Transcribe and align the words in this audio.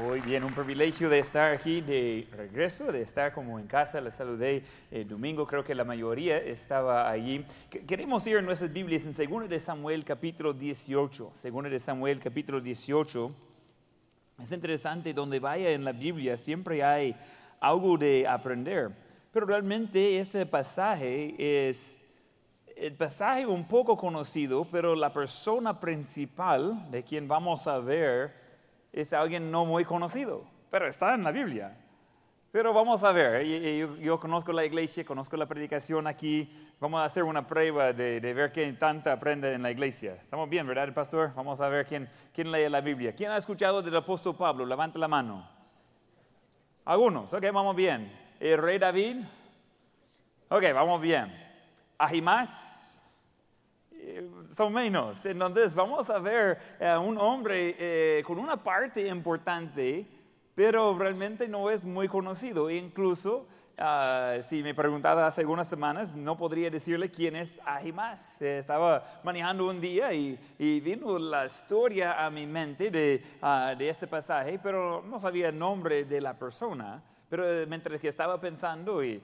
Muy 0.00 0.20
bien, 0.20 0.42
un 0.42 0.54
privilegio 0.54 1.10
de 1.10 1.18
estar 1.18 1.52
aquí 1.52 1.82
de 1.82 2.26
regreso, 2.34 2.90
de 2.90 3.02
estar 3.02 3.34
como 3.34 3.58
en 3.58 3.66
casa. 3.66 4.00
Les 4.00 4.14
saludé 4.14 4.62
el 4.90 5.06
domingo, 5.06 5.46
creo 5.46 5.62
que 5.62 5.74
la 5.74 5.84
mayoría 5.84 6.38
estaba 6.38 7.10
allí. 7.10 7.44
Queremos 7.86 8.26
ir 8.26 8.38
en 8.38 8.46
nuestras 8.46 8.72
Biblias 8.72 9.04
en 9.04 9.12
2 9.12 9.50
de 9.50 9.60
Samuel 9.60 10.02
capítulo 10.02 10.54
18. 10.54 11.32
2 11.44 11.70
de 11.70 11.78
Samuel 11.78 12.20
capítulo 12.20 12.60
18. 12.60 13.32
Es 14.40 14.52
interesante, 14.52 15.12
donde 15.12 15.38
vaya 15.38 15.70
en 15.70 15.84
la 15.84 15.92
Biblia 15.92 16.38
siempre 16.38 16.82
hay 16.82 17.14
algo 17.60 17.98
de 17.98 18.26
aprender. 18.26 18.92
Pero 19.30 19.44
realmente 19.44 20.18
ese 20.18 20.46
pasaje 20.46 21.34
es 21.68 21.98
el 22.76 22.94
pasaje 22.94 23.44
un 23.44 23.68
poco 23.68 23.96
conocido, 23.98 24.66
pero 24.70 24.94
la 24.94 25.12
persona 25.12 25.78
principal 25.78 26.90
de 26.90 27.02
quien 27.02 27.28
vamos 27.28 27.66
a 27.66 27.78
ver 27.78 28.41
es 28.92 29.12
alguien 29.12 29.50
no 29.50 29.64
muy 29.64 29.84
conocido, 29.84 30.44
pero 30.70 30.86
está 30.86 31.14
en 31.14 31.24
la 31.24 31.32
Biblia. 31.32 31.76
Pero 32.52 32.74
vamos 32.74 33.02
a 33.02 33.12
ver, 33.12 33.46
yo, 33.98 34.20
conozco 34.20 34.52
la 34.52 34.62
iglesia, 34.66 35.06
conozco 35.06 35.38
la 35.38 35.46
predicación 35.46 36.06
aquí, 36.06 36.52
vamos 36.78 37.00
a 37.00 37.04
hacer 37.06 37.24
una 37.24 37.46
prueba 37.46 37.94
de, 37.94 38.20
ver 38.20 38.52
quién 38.52 38.78
tanto 38.78 39.10
aprende 39.10 39.54
en 39.54 39.62
la 39.62 39.70
iglesia. 39.70 40.18
Estamos 40.22 40.50
bien, 40.50 40.66
¿verdad, 40.66 40.92
pastor? 40.92 41.32
Vamos 41.34 41.62
a 41.62 41.68
ver 41.68 41.86
quién, 41.86 42.10
quién 42.34 42.52
lee 42.52 42.68
la 42.68 42.82
Biblia. 42.82 43.14
¿Quién 43.14 43.30
ha 43.30 43.38
escuchado 43.38 43.80
del 43.80 43.96
apóstol 43.96 44.36
Pablo? 44.36 44.66
Levante 44.66 44.98
la 44.98 45.08
mano. 45.08 45.48
Algunos, 46.84 47.32
ok, 47.32 47.44
vamos 47.54 47.74
bien. 47.74 48.12
¿El 48.38 48.58
rey 48.58 48.78
David? 48.78 49.24
Ok, 50.50 50.64
vamos 50.74 51.00
bien. 51.00 51.32
¿Ahimás? 51.96 52.71
Son 54.50 54.72
menos. 54.72 55.24
Entonces 55.24 55.74
vamos 55.74 56.08
a 56.10 56.18
ver 56.18 56.58
a 56.80 56.98
un 56.98 57.18
hombre 57.18 57.76
eh, 57.78 58.22
con 58.26 58.38
una 58.38 58.56
parte 58.56 59.06
importante, 59.06 60.06
pero 60.54 60.96
realmente 60.98 61.48
no 61.48 61.70
es 61.70 61.84
muy 61.84 62.08
conocido. 62.08 62.70
Incluso, 62.70 63.46
ah, 63.78 64.36
si 64.46 64.62
me 64.62 64.74
preguntaba 64.74 65.26
hace 65.26 65.40
algunas 65.40 65.68
semanas, 65.68 66.14
no 66.14 66.36
podría 66.36 66.70
decirle 66.70 67.10
quién 67.10 67.36
es 67.36 67.58
Ahimás. 67.64 68.42
estaba 68.42 69.20
manejando 69.24 69.68
un 69.68 69.80
día 69.80 70.12
y, 70.12 70.38
vino 70.58 71.18
la 71.18 71.46
historia 71.46 72.24
a 72.24 72.30
mi 72.30 72.46
mente 72.46 72.90
de, 72.90 73.22
uh, 73.42 73.76
de 73.76 73.88
este 73.88 74.06
pasaje, 74.06 74.58
pero 74.62 75.02
no 75.02 75.18
sabía 75.18 75.48
el 75.48 75.58
nombre 75.58 76.04
de 76.04 76.20
la 76.20 76.38
persona. 76.38 77.02
Pero 77.32 77.50
eh, 77.50 77.64
mientras 77.64 77.98
que 77.98 78.08
estaba 78.08 78.38
pensando 78.38 79.02
y, 79.02 79.22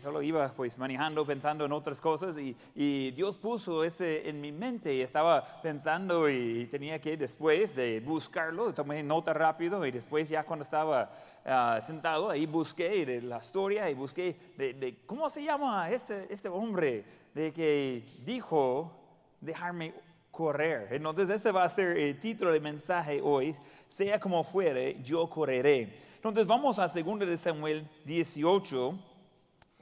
solo 0.00 0.20
iba 0.20 0.52
pues 0.52 0.78
manejando, 0.78 1.24
pensando 1.24 1.64
en 1.64 1.72
otras 1.72 1.98
cosas 1.98 2.36
y, 2.36 3.10
Dios 3.12 3.38
puso 3.38 3.84
ese 3.84 4.28
en 4.28 4.38
mi 4.38 4.52
mente 4.52 4.94
y 4.94 5.00
estaba 5.00 5.62
pensando 5.62 6.28
y 6.28 6.66
tenía 6.66 7.00
que 7.00 7.16
después 7.16 7.74
de 7.74 8.00
buscarlo, 8.00 8.74
tomé 8.74 9.02
nota 9.02 9.32
rápido 9.32 9.86
y 9.86 9.90
después 9.90 10.28
ya 10.28 10.44
cuando 10.44 10.62
estaba 10.62 11.10
ah, 11.46 11.80
sentado 11.80 12.28
ahí 12.28 12.44
busqué 12.44 13.06
de 13.06 13.22
la 13.22 13.38
historia 13.38 13.88
y 13.88 13.94
busqué 13.94 14.36
de, 14.58 14.98
cómo 15.06 15.30
se 15.30 15.42
llama 15.42 15.90
este, 15.90 16.30
este 16.30 16.50
hombre 16.50 17.02
de 17.34 17.50
que 17.50 18.04
dijo 18.26 18.92
dejarme 19.40 19.94
correr. 20.38 20.86
Entonces 20.92 21.28
ese 21.30 21.50
va 21.50 21.64
a 21.64 21.68
ser 21.68 21.98
el 21.98 22.20
título 22.20 22.52
del 22.52 22.62
mensaje 22.62 23.20
hoy, 23.20 23.56
sea 23.88 24.20
como 24.20 24.44
fuere, 24.44 25.02
yo 25.02 25.28
correré. 25.28 25.98
Entonces 26.14 26.46
vamos 26.46 26.78
a 26.78 26.86
2 26.86 27.18
de 27.18 27.36
Samuel 27.36 27.88
18 28.04 28.96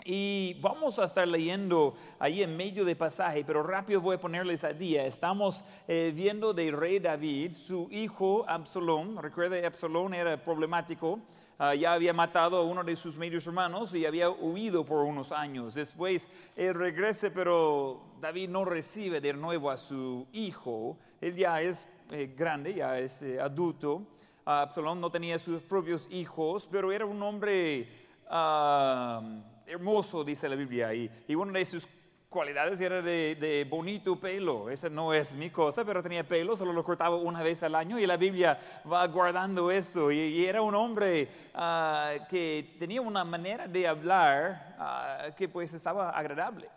y 0.07 0.57
vamos 0.63 0.99
a 0.99 1.05
estar 1.05 1.29
leyendo 1.29 1.95
ahí 2.19 2.43
en 2.43 2.57
medio 2.57 2.87
de 2.87 2.97
pasaje, 2.97 3.45
pero 3.45 3.63
rápido 3.63 4.01
voy 4.01 4.17
a 4.17 4.19
ponerles 4.19 4.65
a 4.65 4.73
día. 4.73 5.05
Estamos 5.05 5.63
eh, 5.87 6.11
viendo 6.17 6.55
del 6.55 6.75
rey 6.75 7.01
David, 7.01 7.53
su 7.53 7.87
hijo 7.91 8.47
Absalón. 8.49 9.23
Recuerda, 9.23 9.59
Absalón 9.67 10.15
era 10.15 10.43
problemático. 10.43 11.21
Ah, 11.59 11.75
ya 11.75 11.95
había 11.95 12.13
matado 12.13 12.59
a 12.59 12.63
uno 12.63 12.85
de 12.85 12.95
sus 12.97 13.17
medios 13.17 13.47
hermanos 13.47 13.95
y 13.95 14.05
había 14.05 14.29
huido 14.29 14.85
por 14.85 15.05
unos 15.07 15.33
años. 15.33 15.73
Después 15.73 16.31
él 16.55 16.75
regresa, 16.75 17.31
pero 17.33 18.03
David 18.21 18.51
no 18.51 18.67
recibe 18.67 19.23
de 19.23 19.33
nuevo 19.33 19.71
a 19.71 19.79
su 19.79 20.27
hijo. 20.33 20.99
Él 21.19 21.35
ya 21.35 21.63
es 21.63 21.89
eh, 22.11 22.35
grande, 22.37 22.75
ya 22.75 22.99
es 22.99 23.23
eh, 23.23 23.41
adulto. 23.41 24.03
Absalón 24.45 25.01
no 25.01 25.11
tenía 25.11 25.39
sus 25.39 25.63
propios 25.63 26.07
hijos, 26.11 26.69
pero 26.71 26.93
era 26.93 27.07
un 27.07 27.23
hombre 27.23 27.89
ah, 28.29 29.23
hermoso, 29.67 30.25
dice 30.25 30.49
la 30.51 30.57
Biblia, 30.57 30.95
y, 30.95 31.35
una 31.35 31.59
de 31.59 31.65
sus 31.65 31.89
cualidades 32.29 32.81
era 32.81 33.03
de, 33.03 33.67
bonito 33.69 34.19
pelo. 34.19 34.71
Esa 34.71 34.89
no 34.89 35.13
es 35.15 35.35
mi 35.35 35.51
cosa, 35.51 35.85
pero 35.85 36.03
tenía 36.03 36.27
pelo, 36.27 36.57
solo 36.57 36.73
lo 36.73 36.85
cortaba 36.85 37.17
una 37.17 37.43
vez 37.43 37.63
al 37.63 37.75
año 37.75 37.99
y 37.99 38.07
la 38.07 38.17
Biblia 38.17 38.59
va 38.91 39.07
guardando 39.07 39.71
eso. 39.71 40.11
Y, 40.11 40.45
era 40.45 40.63
un 40.63 40.75
hombre 40.75 41.29
ah, 41.55 42.15
que 42.29 42.77
tenía 42.79 43.01
una 43.01 43.25
manera 43.25 43.67
de 43.67 43.87
hablar 43.87 44.77
ah, 44.79 45.27
que 45.37 45.49
pues 45.49 45.75
estaba 45.75 46.11
agradable. 46.11 46.69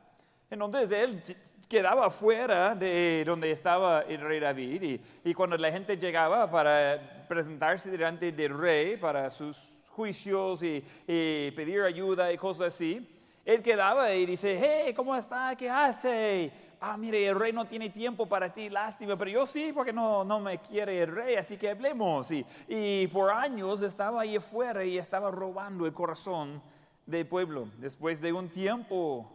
Entonces 0.52 0.92
él 0.92 1.22
quedaba 1.68 2.10
fuera 2.10 2.74
de 2.74 3.24
donde 3.24 3.52
estaba 3.52 4.02
el 4.02 4.20
rey 4.20 4.40
David 4.40 4.82
y, 4.82 5.02
y, 5.24 5.34
cuando 5.36 5.56
la 5.58 5.72
gente 5.72 5.96
llegaba 5.96 6.50
para 6.50 7.26
presentarse 7.28 7.92
delante 7.92 8.32
del 8.32 8.58
rey 8.58 8.98
para 8.98 9.30
sus 9.30 9.80
juicios 10.00 10.64
y, 10.64 10.82
pedir 11.06 11.82
ayuda 11.82 12.32
y 12.32 12.38
cosas 12.38 12.74
así, 12.74 13.06
él 13.54 13.64
quedaba 13.64 14.14
y 14.14 14.28
dice, 14.28 14.60
hey, 14.62 14.94
¿cómo 14.94 15.16
está? 15.16 15.56
¿Qué 15.56 15.70
hace? 15.70 16.52
Ah, 16.80 16.96
mire, 16.98 17.26
el 17.28 17.38
rey 17.38 17.52
no 17.52 17.66
tiene 17.66 17.90
tiempo 17.90 18.28
para 18.28 18.54
ti, 18.54 18.70
lástima, 18.70 19.18
pero 19.18 19.32
yo 19.32 19.46
sí, 19.48 19.72
porque 19.74 19.92
no, 19.92 20.24
no 20.24 20.40
me 20.40 20.60
quiere 20.60 21.02
el 21.02 21.12
rey, 21.12 21.36
así 21.36 21.58
que 21.58 21.72
hablemos. 21.72 22.30
Y, 22.30 22.46
y 22.68 23.08
por 23.08 23.32
años 23.32 23.82
estaba 23.82 24.22
ahí 24.22 24.36
afuera 24.36 24.86
y 24.86 25.00
estaba 25.00 25.32
robando 25.32 25.88
el 25.88 25.94
corazón 25.94 26.62
del 27.08 27.26
pueblo. 27.26 27.70
Después 27.80 28.22
de 28.22 28.32
un 28.32 28.50
tiempo 28.50 29.28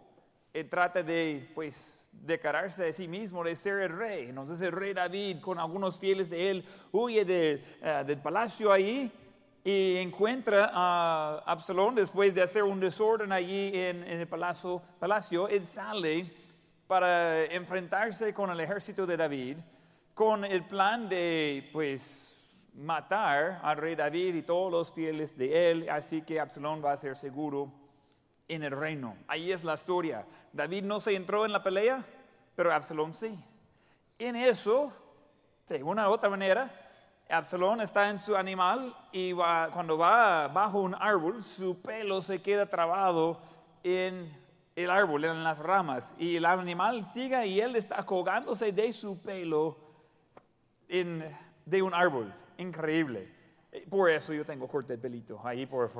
él 0.52 0.68
trata 0.68 1.02
de, 1.02 1.50
pues, 1.52 2.08
declararse 2.12 2.88
a 2.88 2.92
sí 2.92 3.08
mismo 3.08 3.42
de 3.42 3.56
ser 3.56 3.80
el 3.80 3.96
rey. 3.96 4.28
Entonces 4.28 4.60
el 4.60 4.70
rey 4.70 4.94
David, 4.94 5.40
con 5.40 5.58
algunos 5.58 5.98
fieles 5.98 6.30
de 6.30 6.50
él, 6.50 6.64
huye 6.92 7.24
eh, 7.26 8.04
del 8.06 8.18
palacio 8.22 8.70
ahí 8.70 9.10
y 9.64 9.96
encuentra 9.96 10.70
a 10.74 11.42
Absalón 11.46 11.94
después 11.94 12.34
de 12.34 12.42
hacer 12.42 12.62
un 12.62 12.78
desorden 12.78 13.32
allí 13.32 13.70
en, 13.72 14.04
el 14.04 14.28
palacio, 14.28 14.82
palacio. 15.00 15.48
Él 15.48 15.64
sale 15.64 16.30
para 16.86 17.46
enfrentarse 17.46 18.34
con 18.34 18.50
el 18.50 18.60
ejército 18.60 19.06
de 19.06 19.16
David, 19.16 19.56
con 20.12 20.44
el 20.44 20.64
plan 20.64 21.08
de, 21.08 21.70
pues, 21.72 22.30
matar 22.74 23.60
al 23.62 23.78
rey 23.78 23.94
David 23.94 24.34
y 24.34 24.42
todos 24.42 24.70
los 24.70 24.92
fieles 24.92 25.38
de 25.38 25.70
él, 25.70 25.88
así 25.88 26.20
que 26.20 26.40
Absalón 26.40 26.84
va 26.84 26.92
a 26.92 26.96
ser 26.98 27.16
seguro 27.16 27.72
en 28.48 28.64
el 28.64 28.72
reino. 28.72 29.16
Ahí 29.26 29.50
es 29.50 29.64
la 29.64 29.74
historia. 29.74 30.26
David 30.52 30.84
no 30.84 31.00
se 31.00 31.14
entró 31.14 31.46
en 31.46 31.52
la 31.52 31.62
pelea, 31.62 32.04
pero 32.54 32.70
Absalón 32.70 33.14
sí. 33.14 33.42
En 34.18 34.36
eso, 34.36 34.92
de 35.68 35.82
una 35.82 36.10
u 36.10 36.12
otra 36.12 36.28
manera, 36.28 36.83
Absalón 37.34 37.80
está 37.80 38.08
en 38.10 38.18
su 38.18 38.36
animal 38.36 38.96
y 39.12 39.32
cuando 39.32 39.98
va 39.98 40.48
bajo 40.48 40.80
un 40.80 40.94
árbol, 40.94 41.44
su 41.44 41.80
pelo 41.80 42.22
se 42.22 42.40
queda 42.40 42.66
trabado 42.66 43.40
en 43.82 44.32
el 44.76 44.90
árbol, 44.90 45.24
en 45.24 45.44
las 45.44 45.58
ramas, 45.58 46.14
y 46.18 46.36
el 46.36 46.46
animal 46.46 47.04
sigue 47.04 47.46
y 47.46 47.60
él 47.60 47.76
está 47.76 48.04
colgándose 48.04 48.72
de 48.72 48.92
su 48.92 49.20
pelo 49.20 49.76
de 50.88 51.82
un 51.82 51.94
árbol. 51.94 52.32
Increíble. 52.58 53.32
Por 53.90 54.10
eso 54.10 54.32
yo 54.32 54.44
tengo 54.44 54.68
corte 54.68 54.94
de 54.94 54.98
pelito 54.98 55.40
ahí 55.44 55.66
por, 55.66 55.90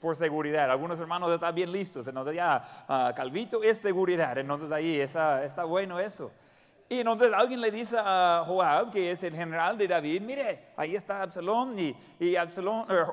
por 0.00 0.16
seguridad. 0.16 0.70
Algunos 0.70 0.98
hermanos 1.00 1.32
están 1.32 1.54
bien 1.54 1.72
listos, 1.72 2.06
entonces 2.06 2.36
ya 2.36 2.62
uh, 2.88 3.14
Calvito 3.14 3.62
es 3.62 3.78
seguridad, 3.78 4.38
entonces 4.38 4.70
ahí 4.70 5.00
está 5.00 5.64
bueno 5.64 5.98
eso. 5.98 6.30
Y 6.88 7.00
entonces 7.00 7.32
alguien 7.32 7.60
le 7.60 7.70
dice 7.70 7.96
a 7.98 8.44
Joab, 8.46 8.92
que 8.92 9.10
es 9.10 9.22
el 9.24 9.34
general 9.34 9.76
de 9.76 9.88
David, 9.88 10.22
mire, 10.22 10.68
ahí 10.76 10.94
está 10.94 11.22
Absalón 11.22 11.76
y, 11.78 11.96
y 12.20 12.36
eh, 12.36 12.46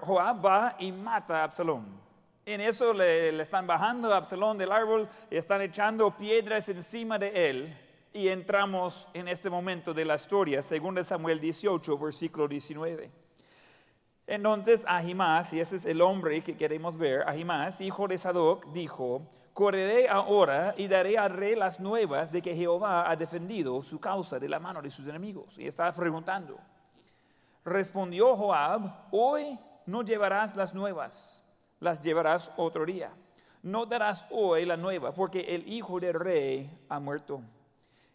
Joab 0.01 0.45
va 0.45 0.75
y 0.79 0.91
mata 0.91 1.41
a 1.41 1.43
Absalón. 1.45 1.85
En 2.45 2.61
eso 2.61 2.93
le, 2.93 3.31
le, 3.31 3.41
están 3.41 3.65
bajando 3.65 4.13
a 4.13 4.17
Absalón 4.17 4.57
del 4.57 4.71
árbol 4.71 5.09
y 5.31 5.37
están 5.37 5.61
echando 5.61 6.15
piedras 6.15 6.69
encima 6.69 7.17
de 7.17 7.49
él. 7.49 7.77
Y 8.13 8.27
entramos 8.27 9.09
en 9.11 9.27
este 9.27 9.49
momento 9.49 9.91
de 9.91 10.05
la 10.05 10.15
historia, 10.15 10.61
según 10.61 11.03
Samuel 11.03 11.39
18, 11.39 11.97
versículo 11.97 12.47
19. 12.47 13.09
Entonces 14.27 14.85
Ahimás, 14.87 15.51
y 15.53 15.59
ese 15.59 15.77
es 15.77 15.85
el 15.85 15.99
hombre 15.99 16.41
que 16.41 16.55
queremos 16.55 16.95
ver, 16.95 17.27
Ahimás, 17.27 17.81
hijo 17.81 18.07
de 18.07 18.19
Sadoc, 18.19 18.71
dijo, 18.71 19.27
correré 19.53 20.09
ahora 20.09 20.73
y 20.77 20.87
daré 20.87 21.17
al 21.17 21.29
rey 21.31 21.55
las 21.55 21.79
nuevas 21.79 22.31
de 22.31 22.41
que 22.41 22.55
Jehová 22.55 23.09
ha 23.09 23.15
defendido 23.15 23.81
su 23.83 23.99
causa 23.99 24.39
de 24.39 24.49
la 24.49 24.59
mano 24.59 24.81
de 24.81 24.91
sus 24.91 25.07
enemigos. 25.07 25.57
Y 25.57 25.67
estaba 25.67 25.93
preguntando. 25.93 26.57
Respondió 27.63 28.35
Joab, 28.35 29.07
hoy 29.11 29.57
no 29.85 30.01
llevarás 30.01 30.55
las 30.55 30.73
nuevas, 30.73 31.43
las 31.79 32.01
llevarás 32.01 32.51
otro 32.57 32.85
día. 32.85 33.11
No 33.61 33.85
darás 33.85 34.25
hoy 34.29 34.65
la 34.65 34.75
nueva, 34.75 35.13
porque 35.13 35.41
el 35.41 35.71
hijo 35.71 35.99
del 35.99 36.15
rey 36.15 36.69
ha 36.89 36.99
muerto. 36.99 37.41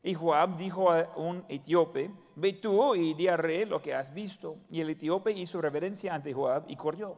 Y 0.02 0.14
Joab 0.14 0.56
dijo 0.56 0.92
a 0.92 1.08
un 1.16 1.44
etíope, 1.48 2.10
ve 2.36 2.52
tú 2.52 2.94
y 2.94 3.14
di 3.14 3.28
al 3.28 3.38
rey 3.38 3.64
lo 3.64 3.80
que 3.80 3.94
has 3.94 4.12
visto. 4.12 4.56
Y 4.70 4.80
el 4.80 4.90
etíope 4.90 5.32
hizo 5.32 5.60
reverencia 5.60 6.14
ante 6.14 6.34
Joab 6.34 6.64
y 6.68 6.76
corrió. 6.76 7.16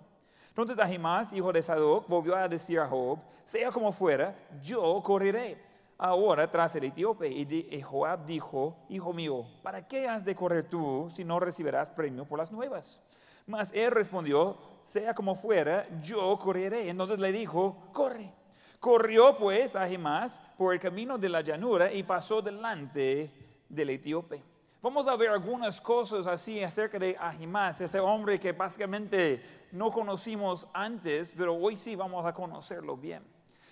Entonces 0.50 0.78
Ahimás, 0.78 1.32
hijo 1.32 1.52
de 1.52 1.62
Sadoc, 1.62 2.06
volvió 2.06 2.36
a 2.36 2.46
decir 2.46 2.78
a 2.78 2.86
Joab, 2.86 3.18
sea 3.44 3.70
como 3.70 3.90
fuera, 3.90 4.36
yo 4.62 5.00
correré 5.02 5.58
ahora 5.96 6.50
tras 6.50 6.74
el 6.76 6.84
etíope. 6.84 7.28
Y 7.28 7.82
Joab 7.82 8.24
dijo, 8.26 8.76
hijo 8.88 9.12
mío, 9.12 9.46
¿para 9.62 9.86
qué 9.86 10.08
has 10.08 10.24
de 10.24 10.34
correr 10.34 10.68
tú 10.68 11.10
si 11.14 11.24
no 11.24 11.38
recibirás 11.38 11.90
premio 11.90 12.24
por 12.24 12.38
las 12.38 12.50
nuevas? 12.50 13.00
Mas 13.46 13.70
él 13.72 13.90
respondió, 13.90 14.56
sea 14.84 15.14
como 15.14 15.34
fuera, 15.34 15.86
yo 16.00 16.38
correré. 16.38 16.88
Entonces 16.88 17.18
le 17.18 17.32
dijo, 17.32 17.76
corre. 17.92 18.32
Corrió 18.78 19.36
pues 19.36 19.76
Ahimás 19.76 20.42
por 20.56 20.72
el 20.72 20.80
camino 20.80 21.18
de 21.18 21.28
la 21.28 21.42
llanura 21.42 21.92
y 21.92 22.02
pasó 22.02 22.40
delante 22.40 23.30
del 23.68 23.90
etíope. 23.90 24.42
Vamos 24.82 25.06
a 25.06 25.16
ver 25.16 25.28
algunas 25.28 25.78
cosas 25.78 26.26
así 26.26 26.64
acerca 26.64 26.98
de 26.98 27.14
Ahimás, 27.20 27.82
ese 27.82 28.00
hombre 28.00 28.40
que 28.40 28.52
básicamente 28.52 29.59
no 29.72 29.90
conocimos 29.90 30.66
antes, 30.72 31.32
pero 31.36 31.54
hoy 31.54 31.76
sí 31.76 31.96
vamos 31.96 32.24
a 32.26 32.32
conocerlo 32.32 32.96
bien. 32.96 33.22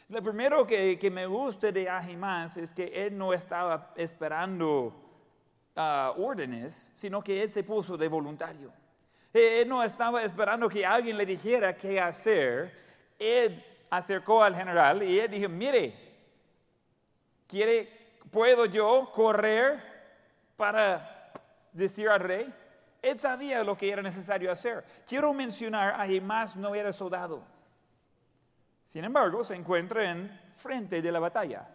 Lo 0.09 0.23
primero 0.23 0.67
que, 0.67 1.11
me 1.13 1.27
gusta 1.27 1.71
de 1.71 1.89
Ahimás 1.89 2.57
es 2.57 2.73
que 2.73 2.87
él 2.87 3.17
no 3.17 3.35
estaba 3.35 3.93
esperando 3.95 4.93
ah, 5.77 6.15
órdenes, 6.17 6.93
sino 6.95 7.23
que 7.23 7.43
él 7.43 7.51
se 7.51 7.63
puso 7.63 7.97
de 7.97 8.09
voluntario. 8.09 8.73
Él 9.33 9.69
no 9.69 9.83
estaba 9.83 10.23
esperando 10.23 10.69
que 10.69 10.87
alguien 10.87 11.17
le 11.19 11.27
dijera 11.27 11.77
qué 11.77 12.01
hacer. 12.01 12.73
Él 13.19 13.63
acercó 13.91 14.43
al 14.43 14.57
general 14.57 15.03
y 15.03 15.21
él 15.21 15.31
dijo, 15.31 15.49
mire, 15.49 15.95
¿quiere, 17.47 18.17
¿puedo 18.31 18.65
yo 18.65 19.11
correr 19.15 19.83
para 20.57 21.33
decir 21.73 22.09
al 22.09 22.21
rey? 22.21 22.55
Él 23.03 23.19
sabía 23.19 23.63
lo 23.65 23.77
que 23.77 23.91
era 23.91 24.03
necesario 24.03 24.51
hacer. 24.51 24.85
Quiero 25.07 25.33
mencionar, 25.33 25.95
más 26.21 26.57
no 26.57 26.75
era 26.75 26.93
soldado. 26.93 27.43
Sin 28.83 29.05
embargo, 29.05 29.45
se 29.45 29.55
encuentra 29.55 30.11
en 30.11 30.31
frente 30.55 31.01
de 31.01 31.13
la 31.13 31.21
batalla. 31.21 31.69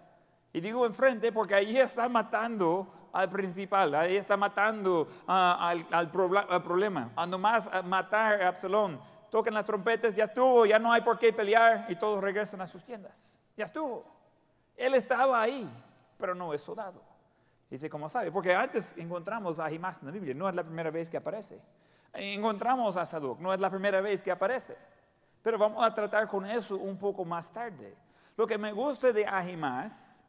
Y 0.52 0.60
digo 0.60 0.86
enfrente 0.86 1.32
porque 1.32 1.56
ahí 1.56 1.78
está 1.78 2.10
matando 2.10 3.10
al 3.14 3.30
principal, 3.30 3.94
ahí 3.96 4.18
está 4.18 4.36
matando 4.38 5.08
al, 5.28 5.86
al, 5.92 6.12
problema. 6.12 7.12
Ando 7.16 7.38
más 7.38 7.68
a 7.68 7.82
matar 7.82 8.42
a 8.42 8.48
Absalón 8.50 9.00
toquen 9.34 9.56
las 9.56 9.66
trompetas, 9.66 10.16
ya 10.16 10.26
estuvo, 10.26 10.64
ya 10.64 10.78
no 10.78 10.94
hay 10.94 11.02
por 11.02 11.18
qué 11.18 11.34
pelear 11.34 11.88
y 11.90 11.96
todos 11.96 12.22
regresan 12.22 12.62
a 12.62 12.68
sus 12.68 12.84
tiendas. 12.84 13.42
Ya 13.58 13.66
estuvo. 13.66 14.06
Él 14.78 14.94
estaba 14.94 15.42
ahí, 15.42 15.68
pero 16.20 16.36
no 16.36 16.54
es 16.54 16.62
soldado. 16.62 17.02
Dice, 17.74 17.90
¿cómo 17.90 18.08
sabe? 18.10 18.32
Porque 18.32 18.54
antes 18.54 18.94
encontramos 18.98 19.60
a 19.60 19.68
Jimás 19.70 20.00
en 20.02 20.08
la 20.08 20.12
Biblia, 20.12 20.34
no 20.36 20.48
es 20.48 20.54
la 20.54 20.64
primera 20.64 20.92
vez 20.92 21.10
que 21.10 21.18
aparece. 21.18 21.60
Encontramos 22.14 22.96
a 22.98 23.06
Sadoc, 23.06 23.40
no 23.40 23.52
es 23.52 23.60
la 23.60 23.70
primera 23.70 24.00
vez 24.00 24.22
que 24.22 24.30
aparece. 24.30 24.78
Pero 25.42 25.58
vamos 25.58 25.84
a 25.84 25.92
tratar 25.92 26.28
con 26.28 26.46
eso 26.46 26.78
un 26.78 26.98
poco 26.98 27.26
más 27.26 27.52
tarde. 27.52 27.96
Lo 28.38 28.46
que 28.46 28.58
me 28.58 28.72
gusta 28.72 29.12
de 29.12 29.26
Ahimás 29.26 30.24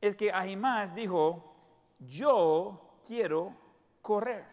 es 0.00 0.16
que 0.16 0.32
Ahimás 0.32 0.92
dijo, 0.92 1.54
yo 2.00 2.98
quiero 3.06 3.54
correr. 4.02 4.44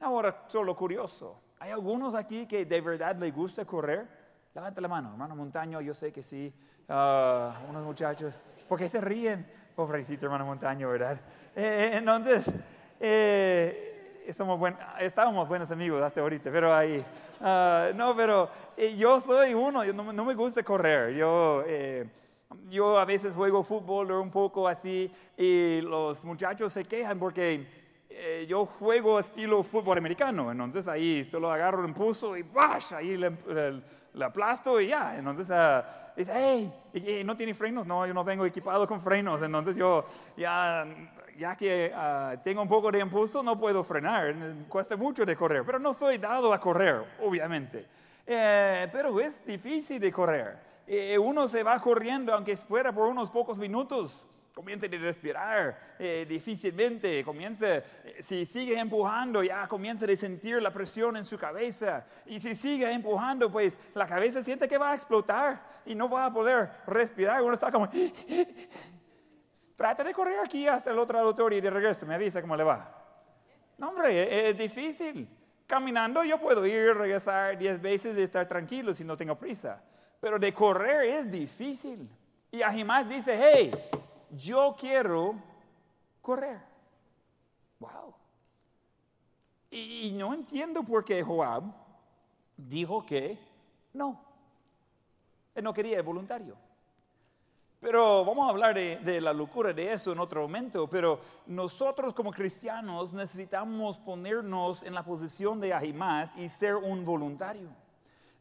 Ahora, 0.00 0.44
solo 0.48 0.76
curioso, 0.76 1.40
¿Hay 1.60 1.70
algunos 1.70 2.16
aquí 2.16 2.44
que 2.44 2.64
de 2.64 2.80
verdad 2.80 3.14
les 3.14 3.32
gusta 3.32 3.64
correr? 3.64 4.08
Levanta 4.52 4.80
la 4.80 4.88
mano, 4.88 5.12
hermano 5.12 5.36
Montaño, 5.36 5.80
yo 5.80 5.94
sé 5.94 6.12
que 6.12 6.20
sí. 6.20 6.52
Uh, 6.88 7.70
unos 7.70 7.84
muchachos, 7.84 8.34
porque 8.72 8.88
se 8.88 9.02
ríen. 9.02 9.44
Pobrecito 9.76 10.24
hermano 10.24 10.46
Montaño, 10.46 10.88
¿verdad? 10.88 11.20
Eh, 11.54 11.90
eh, 11.92 11.96
entonces, 11.98 12.42
eh, 12.98 14.24
somos 14.32 14.58
buen, 14.58 14.74
estábamos 14.98 15.46
buenos 15.46 15.70
amigos 15.70 16.00
hasta 16.00 16.22
ahorita, 16.22 16.50
pero 16.50 16.74
ahí. 16.74 17.04
Uh, 17.38 17.94
no, 17.94 18.16
pero 18.16 18.48
eh, 18.78 18.96
yo 18.96 19.20
soy 19.20 19.52
uno, 19.52 19.84
yo 19.84 19.92
no, 19.92 20.10
no, 20.10 20.24
me 20.24 20.32
gusta 20.32 20.62
correr. 20.62 21.14
Yo, 21.14 21.62
yo 22.70 22.98
a 22.98 23.04
veces 23.04 23.34
juego 23.34 23.62
fútbol 23.62 24.10
un 24.12 24.30
poco 24.30 24.66
así 24.66 25.12
y 25.36 25.82
los 25.82 26.24
muchachos 26.24 26.72
se 26.72 26.82
quejan 26.82 27.18
porque 27.18 27.66
eh, 28.14 28.46
yo 28.48 28.66
juego 28.66 29.18
estilo 29.18 29.62
fútbol 29.62 29.98
americano, 29.98 30.50
entonces 30.50 30.86
ahí 30.88 31.24
solo 31.24 31.50
agarro 31.50 31.82
el 31.82 31.88
impulso 31.88 32.36
y 32.36 32.42
¡bash! 32.42 32.92
ahí 32.94 33.16
le, 33.16 33.32
aplasto 34.24 34.80
y 34.80 34.88
ya. 34.88 35.16
Entonces 35.16 35.48
uh, 35.50 35.82
dice, 36.16 36.32
hey, 36.34 37.22
¿no 37.24 37.36
tiene 37.36 37.54
frenos? 37.54 37.86
No, 37.86 38.06
yo 38.06 38.14
no 38.14 38.24
vengo 38.24 38.44
equipado 38.44 38.86
con 38.86 39.00
frenos, 39.00 39.42
entonces 39.42 39.76
yo 39.76 40.04
ya, 40.36 40.86
ya 41.38 41.56
que 41.56 41.92
uh, 41.94 42.38
tengo 42.42 42.62
un 42.62 42.68
poco 42.68 42.90
de 42.90 43.00
impulso 43.00 43.42
no 43.42 43.58
puedo 43.58 43.82
frenar, 43.82 44.34
cuesta 44.68 44.96
mucho 44.96 45.24
de 45.24 45.36
correr, 45.36 45.64
pero 45.64 45.78
no 45.78 45.94
soy 45.94 46.18
dado 46.18 46.52
a 46.52 46.60
correr, 46.60 47.04
obviamente. 47.20 47.86
Eh, 48.26 48.88
pero 48.92 49.18
es 49.20 49.44
difícil 49.44 50.00
de 50.00 50.12
correr. 50.12 50.58
Eh, 50.86 51.18
uno 51.18 51.48
se 51.48 51.62
va 51.62 51.80
corriendo, 51.80 52.32
aunque 52.32 52.56
fuera 52.56 52.92
por 52.92 53.08
unos 53.08 53.30
pocos 53.30 53.58
minutos, 53.58 54.26
comienza 54.54 54.86
a 54.86 54.88
respirar 54.90 55.94
eh, 55.98 56.26
difícilmente, 56.28 57.24
comienza, 57.24 57.76
eh, 57.76 58.16
si 58.20 58.44
sigue 58.44 58.78
empujando, 58.78 59.42
ya 59.42 59.66
comienza 59.66 60.04
a 60.04 60.16
sentir 60.16 60.60
la 60.60 60.72
presión 60.72 61.16
en 61.16 61.24
su 61.24 61.38
cabeza. 61.38 62.04
Y 62.26 62.38
si 62.38 62.54
sigue 62.54 62.90
empujando, 62.90 63.50
pues 63.50 63.78
la 63.94 64.06
cabeza 64.06 64.42
siente 64.42 64.68
que 64.68 64.78
va 64.78 64.92
a 64.92 64.94
explotar 64.94 65.62
y 65.86 65.94
no 65.94 66.08
va 66.08 66.26
a 66.26 66.32
poder 66.32 66.70
respirar. 66.86 67.40
Uno 67.42 67.54
está 67.54 67.72
como, 67.72 67.88
trata 69.76 70.04
de 70.04 70.12
correr 70.12 70.38
aquí 70.44 70.66
hasta 70.68 70.90
el 70.90 70.98
otro 70.98 71.18
auditorio 71.18 71.58
y 71.58 71.60
de 71.60 71.70
regreso, 71.70 72.06
me 72.06 72.14
avisa 72.14 72.40
cómo 72.40 72.56
le 72.56 72.64
va. 72.64 72.98
No, 73.78 73.88
hombre, 73.88 74.22
e-, 74.22 74.50
es, 74.50 74.56
difícil. 74.56 75.28
Caminando 75.66 76.22
yo 76.24 76.38
puedo 76.38 76.66
ir, 76.66 76.94
regresar 76.94 77.56
diez 77.56 77.80
veces 77.80 78.16
y 78.18 78.22
estar 78.22 78.46
tranquilo 78.46 78.92
si 78.92 79.04
no 79.04 79.16
tengo 79.16 79.36
prisa. 79.36 79.82
Pero 80.20 80.38
de 80.38 80.52
correr 80.52 81.04
es 81.04 81.30
difícil. 81.30 82.08
Y 82.50 82.60
Ajimás 82.60 83.08
dice, 83.08 83.36
hey, 83.40 83.72
yo 84.32 84.74
quiero 84.78 85.34
correr. 86.20 86.60
Wow. 87.78 88.14
Y, 89.70 90.12
no 90.14 90.34
entiendo 90.34 90.82
por 90.82 91.04
qué 91.04 91.22
Joab 91.22 91.64
dijo 92.56 93.04
que 93.04 93.38
no. 93.94 94.20
Él 95.54 95.64
no 95.64 95.72
quería 95.72 95.98
el 95.98 96.02
voluntario. 96.02 96.56
Pero 97.80 98.24
vamos 98.24 98.46
a 98.46 98.50
hablar 98.50 98.74
de, 98.74 99.20
la 99.20 99.32
locura 99.32 99.72
de 99.72 99.92
eso 99.92 100.12
en 100.12 100.20
otro 100.20 100.42
momento. 100.42 100.88
Pero 100.88 101.20
nosotros 101.46 102.14
como 102.14 102.30
cristianos 102.30 103.12
necesitamos 103.12 103.98
ponernos 103.98 104.82
en 104.82 104.94
la 104.94 105.02
posición 105.02 105.58
de 105.58 105.74
Ahimás 105.74 106.30
y 106.36 106.48
ser 106.48 106.76
un 106.76 107.04
voluntario. 107.04 107.68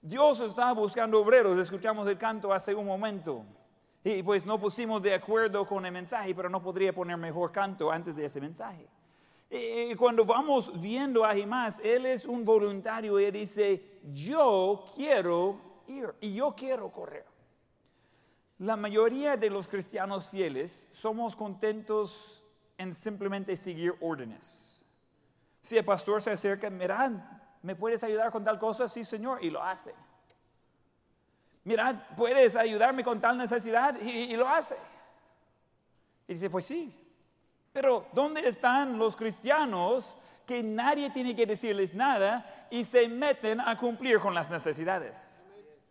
Dios 0.02 0.40
está 0.42 0.72
buscando 0.74 1.20
obreros. 1.20 1.58
Escuchamos 1.58 2.08
el 2.08 2.18
canto 2.18 2.54
hace 2.54 2.76
un 2.76 2.86
momento. 2.86 3.44
Y 4.04 4.24
pues 4.24 4.46
no 4.46 4.60
pusimos 4.60 5.02
de 5.02 5.14
acuerdo 5.14 5.66
con 5.66 5.86
el 5.86 5.92
mensaje, 5.92 6.34
pero 6.34 6.50
no 6.50 6.62
podría 6.62 6.94
poner 6.94 7.18
mejor 7.18 7.52
canto 7.52 7.92
antes 7.92 8.16
de 8.16 8.26
ese 8.26 8.42
mensaje. 8.42 8.88
Y 9.50 9.94
cuando 9.96 10.26
vamos 10.26 10.80
viendo 10.80 11.26
a 11.26 11.36
Jimás, 11.36 11.80
él 11.84 12.06
es 12.06 12.26
un 12.26 12.44
voluntario 12.44 13.20
y 13.20 13.26
él 13.26 13.34
dice, 13.34 14.00
yo 14.14 14.86
quiero 14.96 15.84
ir 15.88 16.14
y 16.22 16.34
yo 16.34 16.56
quiero 16.56 16.90
correr. 16.92 17.26
La 18.60 18.76
mayoría 18.76 19.38
de 19.38 19.50
los 19.50 19.68
cristianos 19.68 20.30
fieles 20.30 20.88
somos 20.92 21.36
contentos 21.36 22.44
en 22.78 22.94
simplemente 22.94 23.58
seguir 23.58 23.94
órdenes. 24.00 24.86
Si 25.62 25.78
el 25.78 25.84
pastor 25.86 26.22
se 26.22 26.32
acerca, 26.32 26.70
mirad, 26.70 27.12
¿me 27.62 27.76
puedes 27.76 28.04
ayudar 28.04 28.32
con 28.32 28.44
tal 28.44 28.58
cosa? 28.58 28.88
Sí, 28.88 29.04
Señor, 29.04 29.44
y 29.44 29.50
lo 29.50 29.62
hace. 29.62 29.94
Mira, 31.64 32.08
¿puedes 32.16 32.56
ayudarme 32.56 33.04
con 33.04 33.22
tal 33.22 33.38
necesidad? 33.38 34.00
Y, 34.02 34.36
lo 34.36 34.48
hace. 34.48 34.76
Y 36.28 36.34
dice, 36.34 36.50
pues 36.50 36.66
sí. 36.66 36.98
Pero 37.72 38.08
¿dónde 38.14 38.48
están 38.48 38.98
los 38.98 39.16
cristianos 39.16 40.16
que 40.46 40.64
nadie 40.64 41.10
tiene 41.12 41.36
que 41.36 41.46
decirles 41.46 41.94
nada 41.94 42.68
y 42.70 42.84
se 42.84 43.08
meten 43.08 43.62
a 43.62 43.78
cumplir 43.78 44.20
con 44.20 44.34
las 44.34 44.50
necesidades? 44.50 45.46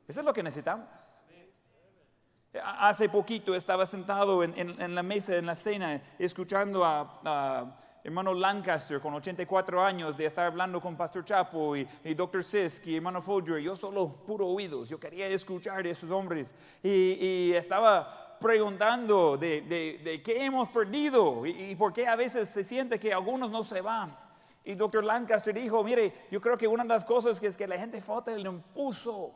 Eso 0.07 0.21
es 0.21 0.27
lo 0.27 0.35
que 0.35 0.43
necesitamos. 0.43 0.89
Hace 2.63 3.09
poquito 3.09 3.55
estaba 3.55 3.87
sentado 3.87 4.43
en, 4.43 4.95
la 4.95 5.03
mesa, 5.05 5.37
en 5.37 5.47
la 5.47 5.55
cena, 5.55 6.03
escuchando 6.19 6.85
a 6.85 7.81
hermano 8.03 8.33
Lancaster 8.33 9.01
con 9.01 9.15
84 9.15 9.85
años 9.85 10.17
de 10.17 10.27
estar 10.27 10.47
hablando 10.47 10.81
con 10.81 10.97
Pastor 10.97 11.25
Chapo 11.25 11.77
y, 11.77 11.87
y 12.05 12.15
Dr. 12.15 12.43
Sisk 12.43 12.87
y 12.87 12.97
hermano 12.97 13.21
Folger, 13.21 13.59
yo 13.59 13.77
solo 13.77 14.09
puro 14.09 14.47
oídos, 14.47 14.89
yo 14.89 14.99
quería 14.99 15.27
escuchar 15.27 15.83
de 15.83 15.91
esos 15.91 16.11
hombres 16.11 16.55
y, 16.83 17.53
estaba 17.53 18.39
preguntando 18.41 19.37
de, 19.37 20.23
qué 20.25 20.45
hemos 20.45 20.69
perdido 20.71 21.45
y, 21.45 21.75
por 21.75 21.93
qué 21.93 22.07
a 22.07 22.17
veces 22.17 22.49
se 22.49 22.65
siente 22.65 22.99
que 22.99 23.13
algunos 23.13 23.51
no 23.51 23.65
se 23.65 23.81
van. 23.81 24.17
Y 24.65 24.75
Dr. 24.75 25.05
Lancaster 25.05 25.55
dijo, 25.55 25.83
mire, 25.83 26.27
yo 26.31 26.41
creo 26.41 26.57
que 26.57 26.69
una 26.69 26.83
de 26.83 26.89
las 26.89 27.05
cosas 27.05 27.41
que 27.41 27.49
es 27.49 27.57
que 27.57 27.67
la 27.67 27.79
gente 27.79 28.01
falta 28.01 28.33
el 28.33 28.47
impulso 28.47 29.35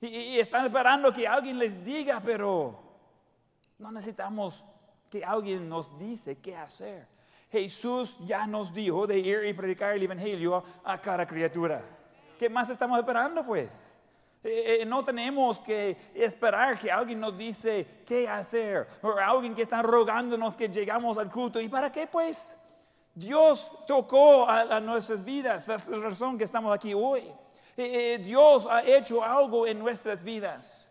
y, 0.00 0.06
y 0.06 0.40
están 0.40 0.64
esperando 0.64 1.12
que 1.12 1.26
alguien 1.26 1.58
les 1.58 1.84
diga, 1.84 2.20
pero 2.24 2.78
no 3.78 3.92
necesitamos 3.92 4.64
que 5.10 5.24
alguien 5.24 5.68
nos 5.68 5.98
dice 5.98 6.38
qué 6.38 6.56
hacer. 6.56 7.11
Jesús 7.52 8.16
ya 8.20 8.46
nos 8.46 8.72
dijo 8.72 9.06
de 9.06 9.18
ir 9.18 9.44
y 9.44 9.52
predicar 9.52 9.94
el 9.94 10.02
Evangelio 10.02 10.64
a 10.82 10.98
cada 10.98 11.26
criatura. 11.26 11.84
¿Qué 12.38 12.48
más 12.48 12.70
estamos 12.70 12.98
esperando 12.98 13.44
pues? 13.44 13.94
Eh, 14.42 14.78
eh, 14.80 14.86
no 14.86 15.04
tenemos 15.04 15.58
que 15.58 15.96
esperar 16.14 16.78
que 16.78 16.90
alguien 16.90 17.20
nos 17.20 17.36
dice 17.36 18.02
qué 18.06 18.26
hacer 18.26 18.88
o 19.02 19.12
alguien 19.12 19.54
que 19.54 19.62
está 19.62 19.82
rogándonos 19.82 20.56
que 20.56 20.66
llegamos 20.68 21.18
al 21.18 21.30
culto. 21.30 21.60
¿Y 21.60 21.68
para 21.68 21.92
qué 21.92 22.06
pues? 22.06 22.56
Dios 23.14 23.70
tocó 23.86 24.48
a, 24.48 24.80
nuestras 24.80 25.22
vidas, 25.22 25.68
la 25.68 25.76
razón 25.76 26.38
que 26.38 26.44
estamos 26.44 26.74
aquí 26.74 26.94
hoy. 26.94 27.30
Eh, 27.76 28.18
Dios 28.24 28.66
ha 28.68 28.82
hecho 28.82 29.22
algo 29.22 29.66
en 29.66 29.78
nuestras 29.78 30.24
vidas. 30.24 30.88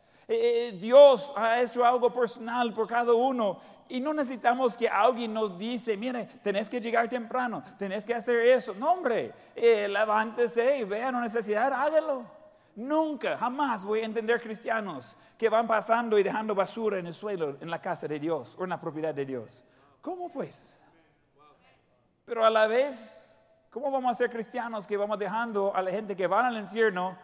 Dios 0.76 1.34
ha 1.36 1.62
hecho 1.62 1.84
algo 1.84 2.14
personal 2.14 2.74
por 2.74 2.88
cada 2.88 3.12
uno. 3.12 3.60
Y 3.92 4.00
no 4.00 4.14
necesitamos 4.14 4.78
que 4.78 4.88
alguien 4.88 5.34
nos 5.34 5.58
dice, 5.58 5.98
mire, 5.98 6.26
tenés 6.42 6.70
que 6.70 6.80
llegar 6.80 7.10
temprano, 7.10 7.62
tenés 7.78 8.06
que 8.06 8.14
hacer 8.14 8.38
eso. 8.38 8.74
No, 8.74 8.94
hombre, 8.94 9.34
levántese 9.54 10.78
y 10.78 10.86
vea 10.86 11.12
la 11.12 11.20
necesidad, 11.20 11.74
hágalo. 11.74 12.24
Nunca, 12.74 13.38
jamás 13.38 13.84
voy 13.84 14.00
a 14.00 14.06
entender 14.06 14.42
cristianos 14.42 15.18
que 15.38 15.50
van 15.50 15.68
pasando 15.68 16.18
y 16.18 16.24
dejando 16.24 16.56
basura 16.56 17.00
en 17.00 17.08
el 17.08 17.14
suelo 17.14 17.58
en 17.60 17.70
la 17.70 17.82
casa 17.82 18.08
de 18.08 18.18
Dios 18.18 18.56
o 18.58 18.64
en 18.64 18.70
la 18.70 18.80
propiedad 18.80 19.14
de 19.14 19.26
Dios. 19.26 19.66
¿Cómo 20.00 20.30
pues? 20.30 20.82
Pero 22.24 22.46
a 22.46 22.50
la 22.50 22.68
vez, 22.68 23.38
¿cómo 23.70 23.92
vamos 23.92 24.10
a 24.12 24.16
ser 24.16 24.30
cristianos 24.30 24.88
que 24.88 24.96
vamos 24.96 25.20
dejando 25.20 25.76
a 25.76 25.82
la 25.82 25.92
gente 25.92 26.16
que 26.16 26.28
van 26.28 26.46
al 26.46 26.58
infierno 26.58 27.18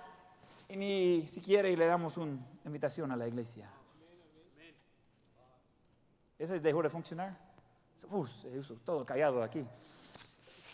y 0.68 0.76
ni 0.76 1.28
siquiera 1.30 1.70
le 1.70 1.86
damos 1.86 2.18
una 2.18 2.38
invitación 2.66 3.10
a 3.14 3.16
la 3.16 3.26
iglesia? 3.26 3.70
¿Eso 6.38 6.60
dejó 6.60 6.82
de 6.82 6.90
funcionar? 6.90 7.36
Uf, 8.10 8.30
se 8.30 8.50
todo 8.86 9.06
callado 9.06 9.44
aquí. 9.44 9.66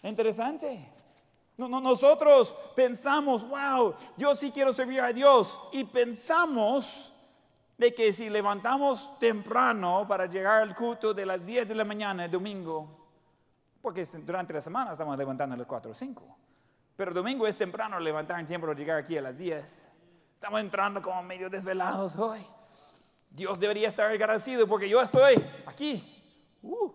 Interesante. 0.03 0.89
No, 1.55 1.67
nosotros 1.67 2.55
pensamos, 2.75 3.47
wow, 3.47 3.93
yo 4.17 4.35
sí 4.35 4.51
quiero 4.51 4.73
servir 4.73 5.01
a 5.01 5.13
Dios. 5.13 5.59
Y 5.71 5.83
pensamos 5.83 7.13
de 7.77 7.93
que 7.93 8.11
si 8.11 8.29
levantamos 8.29 9.17
temprano 9.19 10.05
para 10.07 10.25
llegar 10.25 10.61
al 10.61 10.75
culto 10.75 11.13
de 11.13 11.25
las 11.25 11.45
10 11.45 11.67
de 11.67 11.75
la 11.75 11.85
mañana 11.85 12.25
el 12.25 12.31
domingo, 12.31 12.87
porque 13.81 14.05
durante 14.05 14.53
la 14.53 14.61
semana 14.61 14.93
estamos 14.93 15.17
levantando 15.17 15.55
a 15.55 15.57
las 15.57 15.67
4 15.67 15.91
o 15.91 15.93
5, 15.93 16.37
pero 16.95 17.13
domingo 17.13 17.47
es 17.47 17.57
temprano 17.57 17.99
levantar 17.99 18.39
en 18.39 18.47
tiempo 18.47 18.67
para 18.67 18.77
llegar 18.77 18.97
aquí 18.97 19.17
a 19.17 19.21
las 19.21 19.37
10. 19.37 19.89
Estamos 20.35 20.59
entrando 20.59 21.01
como 21.01 21.21
medio 21.23 21.49
desvelados 21.49 22.15
hoy. 22.15 22.45
Dios 23.33 23.59
debería 23.59 23.87
estar 23.87 24.09
agradecido 24.11 24.67
porque 24.67 24.87
yo 24.87 25.01
estoy 25.01 25.43
aquí. 25.65 26.23
Uh, 26.61 26.91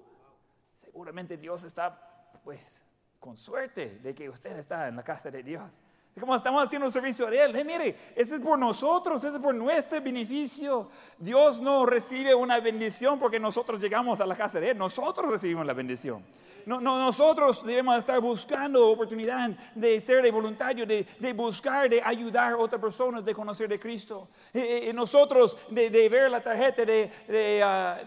seguramente 0.73 1.37
Dios 1.37 1.65
está, 1.65 2.31
pues, 2.45 2.81
con 3.19 3.37
suerte 3.37 3.99
de 3.99 4.15
que 4.15 4.31
usted 4.31 4.57
está 4.57 4.87
en 4.87 4.95
la 4.95 5.03
casa 5.03 5.31
de 5.33 5.43
Dios. 5.43 5.83
Como 6.19 6.35
estamos 6.35 6.65
haciendo 6.65 6.87
un 6.87 6.93
servicio 6.93 7.27
de 7.27 7.43
Él. 7.43 7.65
mire, 7.65 7.97
ese 8.15 8.37
es 8.37 8.41
por 8.41 8.59
nosotros, 8.59 9.23
ese 9.23 9.37
es 9.37 9.43
por 9.43 9.55
nuestro 9.55 10.01
beneficio. 10.01 10.91
Dios 11.17 11.61
no 11.61 11.87
recibe 11.87 12.35
una 12.35 12.59
bendición 12.61 13.19
porque 13.19 13.39
nosotros 13.39 13.81
llegamos 13.81 14.21
a 14.21 14.27
la 14.27 14.37
casa 14.37 14.59
de 14.59 14.71
Él. 14.71 14.79
Nosotros 14.79 15.31
recibimos 15.31 15.65
la 15.67 15.75
bendición. 15.75 16.25
No, 16.69 16.81
no, 16.81 16.99
nosotros 16.99 17.65
debemos 17.65 17.97
estar 17.99 18.21
buscando 18.21 18.91
oportunidad 18.91 19.51
de 19.75 20.01
ser 20.01 20.23
de 20.23 20.31
voluntario, 20.31 20.85
de, 20.85 21.07
de, 21.19 21.33
buscar, 21.33 21.89
de 21.89 22.03
ayudar 22.05 22.53
a 22.53 22.59
otras 22.59 22.81
personas 22.81 23.25
de 23.25 23.35
conocer 23.35 23.69
de 23.69 23.81
Cristo. 23.81 24.29
Y, 24.53 24.59
eh, 24.59 24.89
eh, 24.91 24.93
nosotros 24.93 25.57
de, 25.71 26.09
ver 26.09 26.31
la 26.31 26.43
tarjeta 26.43 26.85
de, 26.85 27.11
de 27.27 27.63
ah, 27.65 27.99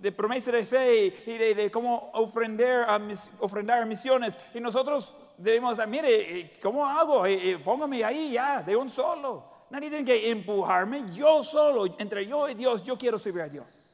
de 0.00 0.12
promesa 0.12 0.50
de 0.50 0.64
fe 0.64 1.06
y 1.26 1.32
de, 1.54 1.70
cómo 1.70 2.10
ofrendar 2.14 2.88
a, 2.88 3.00
ofrendar 3.40 3.84
misiones. 3.86 4.38
Y 4.54 4.60
nosotros 4.60 5.14
debemos, 5.36 5.78
mire, 5.86 6.40
eh, 6.40 6.58
¿cómo 6.62 6.86
hago? 6.86 7.26
Eh, 7.26 7.52
eh, 7.52 7.58
póngame 7.58 8.02
ahí 8.02 8.32
ya, 8.32 8.62
de 8.62 8.76
un 8.76 8.88
solo. 8.88 9.44
Nadie 9.68 9.88
tiene 9.88 10.04
que 10.04 10.30
empujarme, 10.30 11.12
yo 11.12 11.42
solo, 11.44 11.94
entre 11.98 12.26
yo 12.26 12.48
y 12.48 12.54
Dios, 12.54 12.82
yo 12.82 12.96
quiero 12.98 13.18
servir 13.18 13.42
a 13.42 13.48
Dios. 13.48 13.90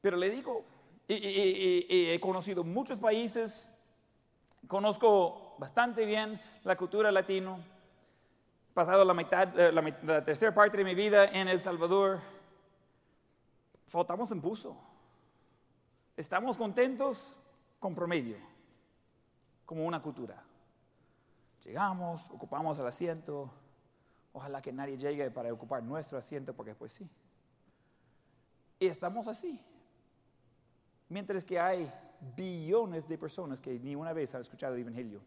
Pero 0.00 0.16
le 0.16 0.30
digo, 0.30 0.64
he 1.14 2.20
conocido 2.20 2.64
muchos 2.64 2.98
países, 2.98 3.70
conozco 4.68 5.56
bastante 5.58 6.06
bien 6.06 6.40
la 6.64 6.76
cultura 6.76 7.10
latino, 7.10 7.58
pasado 8.74 9.04
la 9.04 9.14
mitad, 9.14 9.48
la, 9.72 9.94
la 10.02 10.24
tercera 10.24 10.54
parte 10.54 10.76
de 10.76 10.84
mi 10.84 10.94
vida 10.94 11.26
en 11.26 11.48
El 11.48 11.60
Salvador 11.60 12.20
faltamos 13.90 14.30
buzo. 14.40 14.76
Estamos 16.16 16.56
contentos 16.56 17.40
con 17.80 17.94
promedio, 17.94 18.36
como 19.66 19.84
una 19.84 20.00
cultura. 20.00 20.40
Llegamos, 21.64 22.22
ocupamos 22.30 22.78
el 22.78 22.86
asiento, 22.86 23.50
ojalá 24.32 24.62
que 24.62 24.72
nadie 24.72 24.96
llegue 24.96 25.30
para 25.30 25.52
ocupar 25.52 25.82
nuestro 25.82 26.18
asiento, 26.18 26.54
porque 26.54 26.74
pues 26.74 26.92
sí. 26.92 27.10
Y 28.78 28.86
estamos 28.86 29.26
así. 29.26 29.60
Mientras 31.10 31.44
que 31.44 31.60
hay 31.60 31.92
billones 32.34 33.06
de 33.06 33.18
personas 33.18 33.60
que 33.60 33.78
ni 33.78 33.94
una 33.94 34.14
vez 34.14 34.34
han 34.34 34.40
escuchado 34.40 34.74
el 34.74 34.80
Evangelio. 34.80 35.20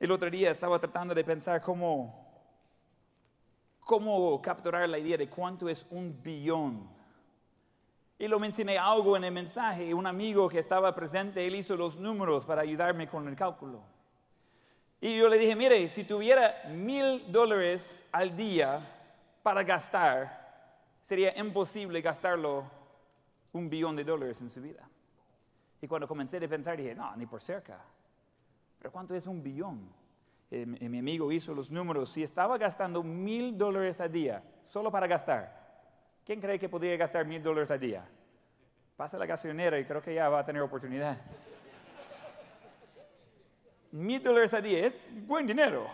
El 0.00 0.10
otro 0.10 0.28
día 0.28 0.50
estaba 0.50 0.80
tratando 0.80 1.14
de 1.14 1.22
pensar 1.22 1.62
cómo, 1.62 2.28
cómo 3.78 4.42
capturar 4.42 4.88
la 4.88 4.98
idea 4.98 5.16
de 5.16 5.28
cuánto 5.28 5.68
es 5.68 5.86
un 5.90 6.20
billón 6.20 6.94
y 8.18 8.28
lo 8.28 8.38
mencioné 8.38 8.78
algo 8.78 9.16
en 9.16 9.24
el 9.24 9.32
mensaje. 9.32 9.92
Un 9.92 10.06
amigo 10.06 10.48
que 10.48 10.58
estaba 10.58 10.94
presente, 10.94 11.46
él 11.46 11.56
hizo 11.56 11.76
los 11.76 11.98
números 11.98 12.44
para 12.44 12.62
ayudarme 12.62 13.08
con 13.08 13.26
el 13.28 13.34
cálculo. 13.34 13.82
Y 15.00 15.16
yo 15.18 15.28
le 15.28 15.38
dije, 15.38 15.56
mire, 15.56 15.88
si 15.88 16.04
tuviera 16.04 16.62
mil 16.70 17.30
dólares 17.30 18.06
al 18.12 18.34
día 18.36 18.80
para 19.42 19.62
gastar, 19.62 20.42
sería 21.02 21.36
imposible 21.38 22.00
gastarlo 22.00 22.64
un 23.54 23.68
billón 23.68 23.96
de 23.96 24.04
dólares 24.04 24.40
en 24.40 24.50
su 24.50 24.60
vida. 24.60 24.88
Y 25.80 25.88
cuando 25.88 26.06
comencé 26.06 26.36
a 26.36 26.48
pensar, 26.48 26.76
dije, 26.76 26.94
no, 26.94 27.16
ni 27.16 27.26
por 27.26 27.42
cerca. 27.42 27.82
Pero 28.78 28.92
¿cuánto 28.92 29.14
es 29.14 29.26
un 29.26 29.42
billón? 29.42 29.88
Y 30.50 30.66
mi 30.66 30.98
amigo 30.98 31.32
hizo 31.32 31.54
los 31.54 31.70
números. 31.70 32.10
Si 32.10 32.22
estaba 32.22 32.56
gastando 32.58 33.02
mil 33.02 33.58
dólares 33.58 34.00
al 34.00 34.12
día, 34.12 34.42
solo 34.66 34.92
para 34.92 35.06
gastar, 35.06 35.64
¿Quién 36.24 36.40
cree 36.40 36.58
que 36.58 36.68
podría 36.70 36.96
gastar 36.96 37.26
mil 37.26 37.42
dólares 37.42 37.70
al 37.70 37.80
día? 37.80 38.02
Pasa 38.96 39.18
la 39.18 39.26
gasolinera 39.26 39.78
y 39.78 39.84
creo 39.84 40.00
que 40.00 40.14
ya 40.14 40.28
va 40.30 40.40
a 40.40 40.44
tener 40.44 40.62
oportunidad. 40.62 41.18
mil 43.92 44.22
dólares 44.22 44.54
al 44.54 44.62
día 44.62 44.86
es 44.86 44.94
buen 45.26 45.46
dinero. 45.46 45.86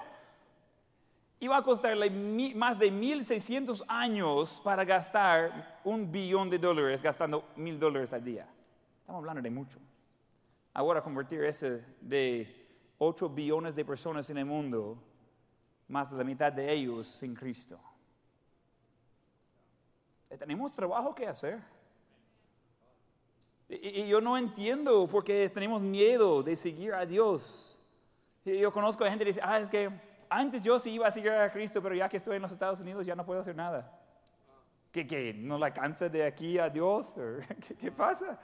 Y 1.43 1.49
va 1.49 1.57
a 1.57 1.63
costarle 1.63 2.11
más 2.55 2.79
de 2.79 2.93
1.600 2.93 3.83
años 3.89 4.61
para 4.63 4.85
gastar 4.85 5.81
un 5.85 6.13
billón 6.13 6.51
de 6.51 6.59
dólares 6.59 7.01
gastando 7.01 7.49
mil 7.57 7.81
dólares 7.81 8.13
al 8.13 8.23
día. 8.23 8.47
Estamos 9.01 9.21
hablando 9.21 9.41
de 9.41 9.51
mucho. 9.51 9.79
Ahora 10.75 11.03
convertir 11.03 11.43
ese 11.43 11.83
de 11.99 12.61
8 12.99 13.31
billones 13.31 13.75
de 13.75 13.87
personas 13.87 14.29
en 14.29 14.37
el 14.37 14.45
mundo, 14.45 15.03
más 15.89 16.11
de 16.11 16.19
la 16.19 16.25
mitad 16.25 16.53
de 16.53 16.71
ellos 16.71 17.09
sin 17.09 17.35
Cristo. 17.35 17.81
Eh, 20.29 20.37
tenemos 20.37 20.73
trabajo 20.73 21.15
que 21.15 21.27
hacer. 21.27 21.59
Y, 23.67 24.07
yo 24.07 24.21
no 24.21 24.37
entiendo 24.37 25.07
por 25.07 25.25
qué 25.25 25.49
tenemos 25.49 25.81
miedo 25.81 26.43
de 26.43 26.55
seguir 26.55 26.93
a 26.93 27.07
Dios. 27.07 27.79
yo 28.45 28.71
conozco 28.73 29.05
a 29.05 29.09
gente 29.09 29.25
que 29.25 29.31
dice, 29.31 29.41
ah, 29.43 29.59
es 29.59 29.71
que 29.71 29.91
antes 30.31 30.63
yo 30.63 30.79
sí 30.79 30.93
iba 30.93 31.09
a 31.09 31.11
seguir 31.11 31.33
a 31.33 31.51
Cristo, 31.51 31.83
pero 31.83 31.95
ya 31.95 32.09
que 32.09 32.17
estoy 32.17 32.37
en 32.37 32.43
los 32.43 32.53
Estados 32.53 32.81
Unidos 32.81 33.05
ya 33.05 33.17
no 33.17 33.27
puedo 33.27 33.41
hacer 33.41 33.57
nada. 33.57 33.93
¿Qué, 34.93 35.07
qué? 35.07 35.35
¿No 35.35 35.59
la 35.59 35.67
alcanza 35.67 36.09
de 36.09 36.25
aquí 36.25 36.59
a 36.59 36.71
Dios? 36.71 37.15
¿Qué, 37.67 37.75
¿Qué, 37.75 37.93
pasa? 37.93 38.39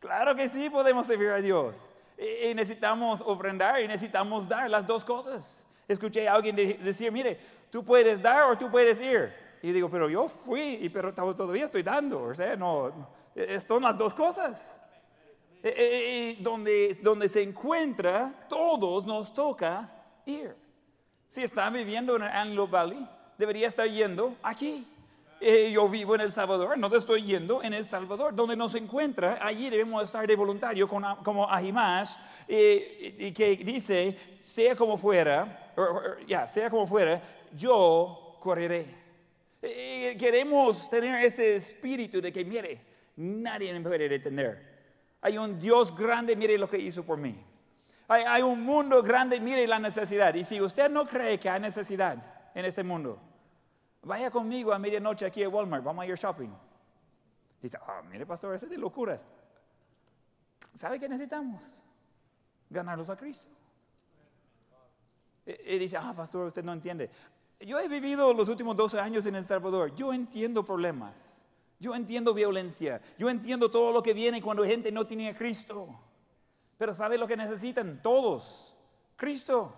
Claro 0.00 0.34
que 0.34 0.48
sí 0.48 0.68
podemos 0.68 1.06
servir 1.06 1.30
a 1.30 1.40
Dios. 1.40 1.90
Y, 2.18 2.52
necesitamos 2.54 3.20
ofrendar 3.20 3.80
y 3.80 3.88
necesitamos 3.88 4.48
dar 4.48 4.68
las 4.68 4.86
dos 4.86 5.04
cosas. 5.04 5.64
Escuché 5.86 6.28
a 6.28 6.34
alguien 6.34 6.56
decir, 6.56 7.10
mire, 7.10 7.38
tú 7.70 7.84
puedes 7.84 8.20
dar 8.20 8.50
o 8.50 8.58
tú 8.58 8.70
puedes 8.70 9.00
ir. 9.00 9.32
Y 9.62 9.72
digo, 9.72 9.88
pero 9.88 10.08
yo 10.08 10.28
fui, 10.28 10.78
y 10.82 10.88
pero 10.88 11.14
todavía 11.14 11.64
estoy 11.64 11.82
dando. 11.82 12.24
O 12.24 12.34
sea, 12.34 12.56
no, 12.56 12.92
son 13.66 13.82
las 13.82 13.96
dos 13.96 14.12
cosas. 14.12 14.78
Eh, 15.62 15.74
eh, 15.76 16.30
eh, 16.30 16.36
donde, 16.40 16.98
donde 17.02 17.28
se 17.28 17.42
encuentra, 17.42 18.46
todos 18.48 19.06
nos 19.06 19.32
toca 19.32 19.90
ir. 20.26 20.67
Si 21.28 21.42
está 21.42 21.70
viviendo 21.70 22.16
en 22.16 22.22
Anlo 22.22 22.66
Valley, 22.66 23.06
debería 23.36 23.68
estar 23.68 23.86
yendo 23.88 24.36
aquí. 24.42 24.86
yo 25.72 25.88
vivo 25.88 26.14
en 26.14 26.22
El 26.22 26.32
Salvador, 26.32 26.76
no 26.76 26.90
te 26.90 26.96
estoy 26.96 27.22
yendo 27.22 27.62
en 27.62 27.74
El 27.74 27.84
Salvador. 27.84 28.34
Donde 28.34 28.56
nos 28.56 28.74
encuentra, 28.74 29.38
allí 29.40 29.70
debemos 29.70 30.02
estar 30.02 30.26
de 30.26 30.34
voluntario 30.34 30.88
como 30.88 31.48
Ahimás, 31.48 32.18
y 32.48 33.30
que 33.32 33.56
dice, 33.64 34.18
sea 34.44 34.74
como 34.74 34.96
fuera, 34.96 35.74
ya, 36.26 36.48
sea 36.48 36.70
como 36.70 36.86
fuera, 36.86 37.22
yo 37.54 38.36
correré. 38.40 38.86
queremos 40.18 40.88
tener 40.88 41.24
ese 41.24 41.56
espíritu 41.56 42.20
de 42.20 42.32
que, 42.32 42.44
mire, 42.44 42.88
Nadie 43.18 43.72
me 43.72 43.80
puede 43.80 44.08
detener. 44.08 44.60
Hay 45.20 45.36
un 45.38 45.58
Dios 45.58 45.94
grande, 45.96 46.36
mire 46.36 46.56
lo 46.56 46.70
que 46.70 46.78
hizo 46.78 47.04
por 47.04 47.18
mí. 47.18 47.34
Hay, 48.08 48.40
un 48.40 48.62
mundo 48.62 49.02
grande, 49.02 49.38
mire 49.38 49.66
la 49.66 49.78
necesidad. 49.78 50.34
Y 50.34 50.42
si 50.42 50.60
usted 50.62 50.90
no 50.90 51.06
cree 51.06 51.38
que 51.38 51.50
hay 51.50 51.60
necesidad 51.60 52.16
en 52.54 52.64
ese 52.64 52.82
mundo, 52.82 53.20
vaya 54.02 54.30
conmigo 54.30 54.72
a 54.72 54.78
medianoche 54.78 55.26
aquí 55.26 55.44
a 55.44 55.48
Walmart, 55.48 55.84
vamos 55.84 56.02
a 56.02 56.06
ir 56.06 56.16
shopping. 56.16 56.48
Dice, 57.60 57.76
ah, 57.86 58.00
mire 58.08 58.24
pastor, 58.24 58.54
eso 58.54 58.64
es 58.64 58.70
de 58.70 58.78
locuras. 58.78 59.26
¿Sabe 60.74 60.98
qué 60.98 61.06
necesitamos? 61.06 61.62
Ganarlos 62.70 63.10
a 63.10 63.16
Cristo. 63.16 63.48
Y, 65.44 65.78
dice, 65.78 65.98
ah, 65.98 66.14
pastor, 66.16 66.46
usted 66.46 66.64
no 66.64 66.72
entiende. 66.72 67.10
Yo 67.60 67.78
he 67.78 67.88
vivido 67.88 68.32
los 68.32 68.48
últimos 68.48 68.74
12 68.74 69.00
años 69.00 69.26
en 69.26 69.34
El 69.34 69.44
Salvador. 69.44 69.94
Yo 69.94 70.14
entiendo 70.14 70.64
problemas. 70.64 71.42
Yo 71.78 71.94
entiendo 71.94 72.32
violencia. 72.32 73.02
Yo 73.18 73.28
entiendo 73.28 73.70
todo 73.70 73.92
lo 73.92 74.02
que 74.02 74.14
viene 74.14 74.40
cuando 74.40 74.64
gente 74.64 74.90
no 74.90 75.06
tiene 75.06 75.28
a 75.28 75.36
Cristo. 75.36 75.88
Pero 76.78 76.94
¿sabe 76.94 77.18
lo 77.18 77.26
que 77.26 77.36
necesitan? 77.36 78.00
Todos. 78.00 78.74
Cristo. 79.16 79.74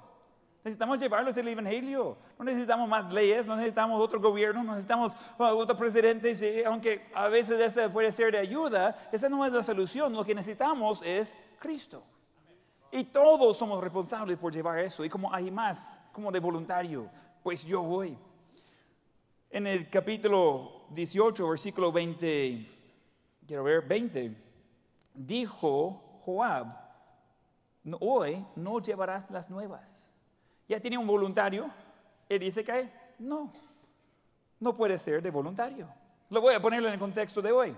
Necesitamos 0.62 1.00
llevarlos 1.00 1.34
el 1.38 1.48
Evangelio. 1.48 2.18
No 2.38 2.44
necesitamos 2.44 2.86
más 2.86 3.10
leyes, 3.10 3.46
no 3.46 3.56
necesitamos 3.56 3.98
otro 3.98 4.20
gobierno, 4.20 4.62
no 4.62 4.72
necesitamos 4.72 5.14
otro 5.38 5.76
presidente. 5.76 6.34
Aunque 6.66 7.10
a 7.14 7.28
veces 7.28 7.58
ese 7.58 7.88
puede 7.88 8.12
ser 8.12 8.32
de 8.32 8.38
ayuda, 8.38 9.08
esa 9.10 9.30
no 9.30 9.44
es 9.46 9.52
la 9.52 9.62
solución. 9.62 10.12
Lo 10.12 10.24
que 10.24 10.34
necesitamos 10.34 11.00
es 11.02 11.34
Cristo. 11.58 12.02
Y 12.92 13.04
todos 13.04 13.56
somos 13.56 13.82
responsables 13.82 14.36
por 14.36 14.52
llevar 14.52 14.78
eso. 14.80 15.02
Y 15.02 15.08
como 15.08 15.32
hay 15.32 15.50
más, 15.50 15.98
como 16.12 16.30
de 16.30 16.40
voluntario, 16.40 17.08
pues 17.42 17.64
yo 17.64 17.80
voy. 17.80 18.18
En 19.48 19.66
el 19.66 19.88
capítulo 19.88 20.82
18, 20.90 21.48
versículo 21.48 21.90
20, 21.90 22.68
quiero 23.46 23.64
ver, 23.64 23.82
20, 23.82 24.36
dijo 25.14 26.20
Joab, 26.24 26.89
hoy 28.00 28.44
no 28.56 28.80
llevarás 28.80 29.30
las 29.30 29.50
nuevas. 29.50 30.12
Ya 30.68 30.80
tiene 30.80 30.98
un 30.98 31.06
voluntario. 31.06 31.70
Él 32.28 32.38
dice 32.38 32.64
que 32.64 32.90
no, 33.18 33.52
no 34.58 34.76
puede 34.76 34.96
ser 34.98 35.22
de 35.22 35.30
voluntario. 35.30 35.88
Lo 36.28 36.40
voy 36.40 36.54
a 36.54 36.60
poner 36.62 36.84
en 36.84 36.92
el 36.92 36.98
contexto 36.98 37.42
de 37.42 37.52
hoy. 37.52 37.76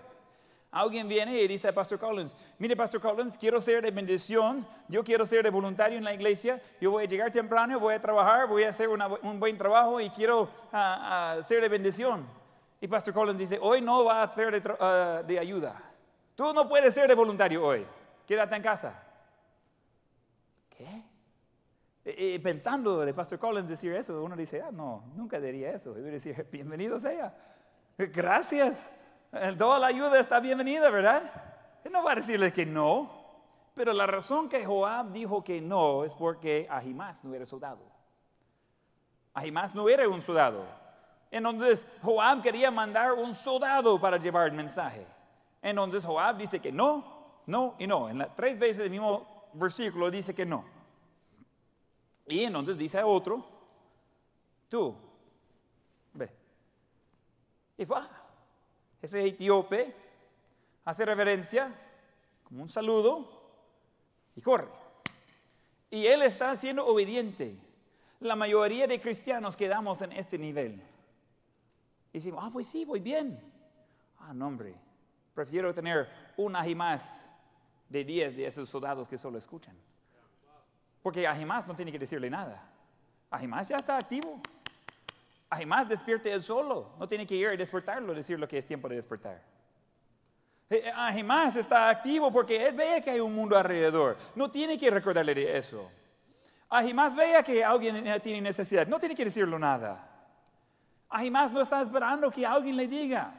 Alguien 0.73 1.07
viene 1.07 1.39
y 1.39 1.47
dice 1.47 1.69
a 1.69 1.75
Pastor 1.75 1.99
Collins, 1.99 2.35
mire 2.59 2.75
Pastor 2.75 2.99
Collins, 2.99 3.37
quiero 3.37 3.61
ser 3.61 3.83
de 3.83 3.91
bendición, 3.91 4.67
yo 4.89 5.05
quiero 5.05 5.27
ser 5.27 5.45
de 5.45 5.51
voluntario 5.51 5.99
en 5.99 6.05
la 6.05 6.15
iglesia, 6.15 6.63
yo 6.81 6.93
voy 6.93 7.05
a 7.05 7.07
llegar 7.07 7.31
temprano, 7.31 7.79
voy 7.79 7.93
a 7.93 8.01
trabajar, 8.01 8.49
voy 8.49 8.65
a 8.65 8.71
hacer 8.71 8.89
un 8.89 9.39
buen 9.39 9.59
trabajo 9.59 10.01
y 10.01 10.09
quiero 10.09 10.49
ah, 10.73 11.37
ah, 11.37 11.43
ser 11.43 11.61
de 11.61 11.69
bendición. 11.69 12.27
Y 12.81 12.89
Pastor 12.89 13.13
Collins 13.13 13.39
dice, 13.39 13.59
hoy 13.61 13.83
no 13.83 14.03
va 14.03 14.23
a 14.23 14.35
ser 14.35 14.63
de, 14.63 14.75
ah, 14.81 15.23
de 15.27 15.39
ayuda. 15.39 15.79
Tú 16.35 16.55
no 16.55 16.67
puedes 16.67 16.95
ser 16.95 17.07
de 17.07 17.15
voluntario 17.15 17.63
hoy, 17.63 17.87
quédate 18.27 18.57
en 18.57 18.63
casa. 18.63 18.99
¿Qué? 20.71 21.03
Y 22.05 22.39
pensando 22.41 23.05
de 23.05 23.15
Pastor 23.15 23.39
Collins 23.39 23.69
decir 23.69 23.93
eso, 23.93 24.23
uno 24.23 24.35
dice, 24.35 24.61
ah, 24.61 24.73
no, 24.73 25.05
nunca 25.15 25.39
diría 25.39 25.71
eso. 25.71 25.91
Y 25.97 26.01
voy 26.01 26.09
a 26.09 26.13
decir, 26.13 26.47
bienvenido 26.51 26.99
sea. 26.99 27.33
Gracias. 27.97 28.91
Toda 29.57 29.79
la 29.79 29.87
ayuda 29.87 30.19
está 30.19 30.41
bienvenida, 30.41 30.91
¿verdad? 30.91 31.23
Él 31.85 31.93
no 31.93 32.03
va 32.03 32.13
a 32.13 32.15
decirle 32.17 32.53
que 32.53 32.67
no, 32.67 33.23
pero 33.75 33.93
la 33.93 34.07
razón 34.07 34.49
que 34.49 34.65
Joab 34.65 35.13
dijo 35.13 35.45
que 35.45 35.61
no 35.61 36.05
es 36.05 36.13
porque 36.15 36.67
Ahimás 36.69 37.25
no 37.25 37.35
era 37.35 37.47
soldado. 37.47 37.81
Ahimás 39.33 39.75
no 39.75 39.89
era 39.89 40.09
un 40.09 40.21
soldado. 40.21 40.65
Entonces 41.31 41.87
Joab 42.03 42.43
quería 42.43 42.71
mandar 42.71 43.13
un 43.13 43.33
soldado 43.33 44.01
para 44.01 44.17
llevar 44.17 44.49
el 44.49 44.53
mensaje. 44.53 45.07
Entonces 45.63 46.05
Joab 46.05 46.37
dice 46.37 46.61
que 46.61 46.73
no, 46.73 47.05
no 47.47 47.77
y 47.79 47.87
no. 47.87 48.11
En 48.11 48.19
la, 48.19 48.35
tres 48.35 48.59
veces 48.59 48.81
el 48.85 48.91
mismo 48.91 49.49
versículo 49.55 50.11
dice 50.11 50.35
que 50.35 50.45
no. 50.45 50.65
Y 52.27 52.45
entonces 52.45 52.79
dice 52.79 52.99
a 52.99 53.07
otro, 53.07 53.45
tú, 54.69 54.95
ve. 56.15 56.31
Y 57.79 57.85
va 57.85 58.23
ese 59.03 59.27
etíope 59.27 59.93
hace 60.85 61.05
reverencia 61.05 61.75
como 62.45 62.63
un 62.63 62.69
saludo 62.69 63.29
y 64.37 64.41
corre. 64.41 64.69
Y 65.91 66.07
él 66.07 66.23
está 66.23 66.55
siendo 66.57 66.87
obediente. 66.87 67.57
La 68.21 68.37
mayoría 68.37 68.87
de 68.87 69.01
cristianos 69.01 69.57
quedamos 69.57 70.01
en 70.03 70.13
este 70.13 70.39
nivel. 70.39 70.81
Y 72.13 72.19
decimos, 72.19 72.45
ah, 72.45 72.51
pues 72.53 72.69
sí, 72.69 72.85
voy 72.85 73.01
bien. 73.01 73.41
Ah, 74.21 74.33
no, 74.33 74.47
hombre, 74.47 74.75
prefiero 75.35 75.75
tener 75.75 76.09
una 76.37 76.67
y 76.67 76.75
más 76.75 77.29
de 77.89 78.05
10 78.05 78.37
de 78.37 78.47
esos 78.47 78.69
soldados 78.69 79.09
que 79.09 79.19
solo 79.19 79.39
escuchan. 79.39 79.77
Porque 81.03 81.27
Ahimás 81.27 81.67
no 81.67 81.75
tiene 81.75 81.91
que 81.91 81.99
decirle 81.99 82.31
nada. 82.31 82.63
Ahimás 83.31 83.69
ya 83.69 83.79
está 83.79 83.97
activo. 83.97 84.41
Además, 85.53 85.87
despierte 85.87 86.33
él 86.33 86.43
solo. 86.43 86.93
No 86.99 87.07
tiene 87.07 87.27
que 87.27 87.35
ir 87.35 87.49
a 87.49 87.57
despertarlo, 87.57 88.15
decir 88.15 88.39
lo 88.39 88.49
que 88.49 88.57
es 88.57 88.65
tiempo 88.65 88.89
de 88.89 88.97
despertar. 88.97 89.43
Eh, 90.71 90.83
eh, 90.85 90.93
Además, 90.95 91.57
está 91.57 91.91
activo 91.91 92.33
porque 92.33 92.69
él 92.69 92.75
ve 92.75 93.03
que 93.05 93.11
hay 93.11 93.21
un 93.21 93.35
mundo 93.35 93.57
alrededor. 93.59 94.17
No 94.35 94.51
tiene 94.51 94.79
que 94.79 94.91
recordarle 94.91 95.35
de 95.35 95.59
eso. 95.59 95.91
Además, 96.71 97.15
vea 97.15 97.43
que 97.43 97.63
alguien 97.63 98.07
eh, 98.07 98.19
tiene 98.21 98.41
necesidad. 98.41 98.87
No 98.87 98.99
tiene 98.99 99.15
que 99.15 99.27
decirlo 99.27 99.59
nada. 99.59 100.09
Además, 101.11 101.53
no 101.53 101.61
está 101.61 101.83
esperando 101.83 102.31
que 102.31 102.47
alguien 102.47 102.75
le 102.75 102.89
diga. 102.89 103.35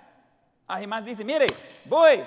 Además, 0.68 1.04
dice: 1.06 1.26
Mire, 1.26 1.48
voy. 1.86 2.24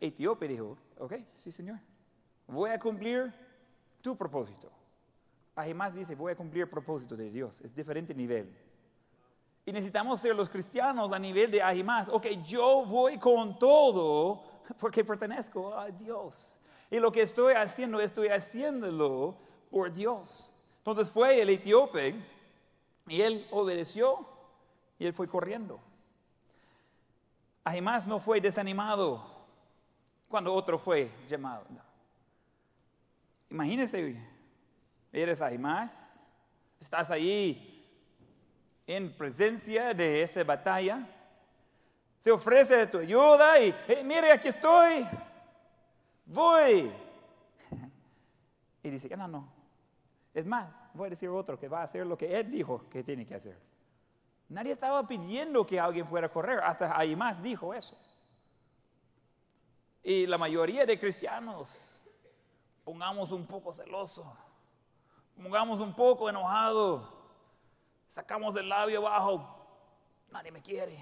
Etíope 0.00 0.48
dijo: 0.48 0.76
Ok, 0.98 1.14
sí, 1.36 1.52
señor. 1.52 1.78
Voy 2.46 2.70
a 2.70 2.78
cumplir 2.78 3.32
tu 4.00 4.16
propósito. 4.16 4.70
Además 5.54 5.94
dice, 5.94 6.14
voy 6.14 6.32
a 6.32 6.36
cumplir 6.36 6.64
el 6.64 6.70
propósito 6.70 7.16
de 7.16 7.30
Dios. 7.30 7.60
Es 7.62 7.74
diferente 7.74 8.14
nivel. 8.14 8.54
Y 9.64 9.72
necesitamos 9.72 10.20
ser 10.20 10.36
los 10.36 10.48
cristianos 10.48 11.10
a 11.12 11.18
nivel 11.18 11.50
de 11.50 11.62
Ahimás. 11.62 12.08
Ok, 12.08 12.26
yo 12.44 12.84
voy 12.84 13.18
con 13.18 13.58
todo 13.58 14.44
porque 14.78 15.04
pertenezco 15.04 15.74
a 15.74 15.90
Dios. 15.90 16.58
Y 16.90 16.98
lo 16.98 17.10
que 17.10 17.22
estoy 17.22 17.54
haciendo, 17.54 18.00
estoy 18.00 18.28
haciéndolo 18.28 19.36
por 19.70 19.92
Dios. 19.92 20.52
Entonces 20.78 21.10
fue 21.10 21.40
el 21.40 21.50
etíope 21.50 22.14
y 23.08 23.20
él 23.20 23.46
obedeció 23.50 24.24
y 24.98 25.06
él 25.06 25.12
fue 25.12 25.26
corriendo. 25.26 25.80
Ahimás 27.64 28.06
no 28.06 28.20
fue 28.20 28.40
desanimado 28.40 29.24
cuando 30.28 30.54
otro 30.54 30.78
fue 30.78 31.10
llamado. 31.28 31.64
Imagínense 33.50 34.16
eres 35.12 35.40
ahí 35.40 35.56
más, 35.56 36.22
estás 36.80 37.10
ahí 37.10 37.72
en 38.86 39.16
presencia 39.16 39.94
de 39.94 40.22
esa 40.22 40.44
batalla, 40.44 41.06
se 42.20 42.30
ofrece 42.30 42.86
tu 42.86 42.98
ayuda 42.98 43.60
y, 43.60 43.74
mire, 44.04 44.32
aquí 44.32 44.48
estoy, 44.48 45.06
voy. 46.26 46.90
Y 48.82 48.90
dice, 48.90 49.16
no, 49.16 49.26
no, 49.26 49.48
es 50.32 50.46
más, 50.46 50.84
voy 50.94 51.08
a 51.08 51.10
decir 51.10 51.28
otro 51.28 51.58
que 51.58 51.66
va 51.66 51.80
a 51.80 51.84
hacer 51.84 52.06
lo 52.06 52.16
que 52.16 52.38
él 52.38 52.50
dijo 52.50 52.88
que 52.88 53.02
tiene 53.02 53.26
que 53.26 53.34
hacer. 53.34 53.58
Nadie 54.48 54.70
estaba 54.70 55.04
pidiendo 55.06 55.66
que 55.66 55.80
alguien 55.80 56.06
fuera 56.06 56.28
a 56.28 56.30
correr, 56.30 56.60
hasta 56.60 56.96
ahí 56.96 57.16
más 57.16 57.42
dijo 57.42 57.74
eso. 57.74 57.98
Y 60.04 60.26
la 60.26 60.38
mayoría 60.38 60.86
de 60.86 61.00
cristianos, 61.00 61.95
pongamos 62.86 63.32
un 63.32 63.44
poco 63.44 63.74
celoso 63.74 64.24
pongamos 65.36 65.80
un 65.80 65.94
poco 65.94 66.28
enojado, 66.28 67.06
sacamos 68.06 68.56
el 68.56 68.68
labio 68.68 69.06
abajo, 69.06 69.44
nadie 70.30 70.50
me 70.50 70.62
quiere. 70.62 70.96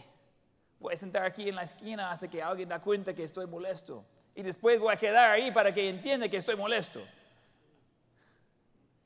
Voy 0.80 0.94
a 0.94 0.96
sentar 0.96 1.24
aquí 1.24 1.48
en 1.48 1.54
la 1.54 1.62
esquina 1.62 2.10
hasta 2.10 2.28
que 2.28 2.42
alguien 2.42 2.68
da 2.68 2.80
cuenta 2.80 3.14
que 3.14 3.24
estoy 3.24 3.46
molesto. 3.46 4.04
Y 4.34 4.42
después 4.42 4.80
voy 4.80 4.92
a 4.92 4.96
quedar 4.96 5.30
ahí 5.30 5.50
para 5.52 5.72
que 5.72 5.88
entienda 5.88 6.28
que 6.28 6.36
estoy 6.36 6.56
molesto. 6.56 7.00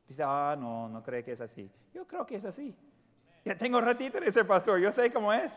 Dice, 0.08 0.22
ah, 0.24 0.56
no, 0.58 0.88
no 0.88 1.02
cree 1.02 1.22
que 1.22 1.32
es 1.32 1.40
así. 1.40 1.70
Yo 1.92 2.06
creo 2.06 2.26
que 2.26 2.36
es 2.36 2.44
así. 2.46 2.74
Ya 3.44 3.56
tengo 3.56 3.80
ratito 3.80 4.18
de 4.18 4.32
ser 4.32 4.46
pastor, 4.46 4.80
yo 4.80 4.90
sé 4.90 5.12
cómo 5.12 5.32
es. 5.32 5.52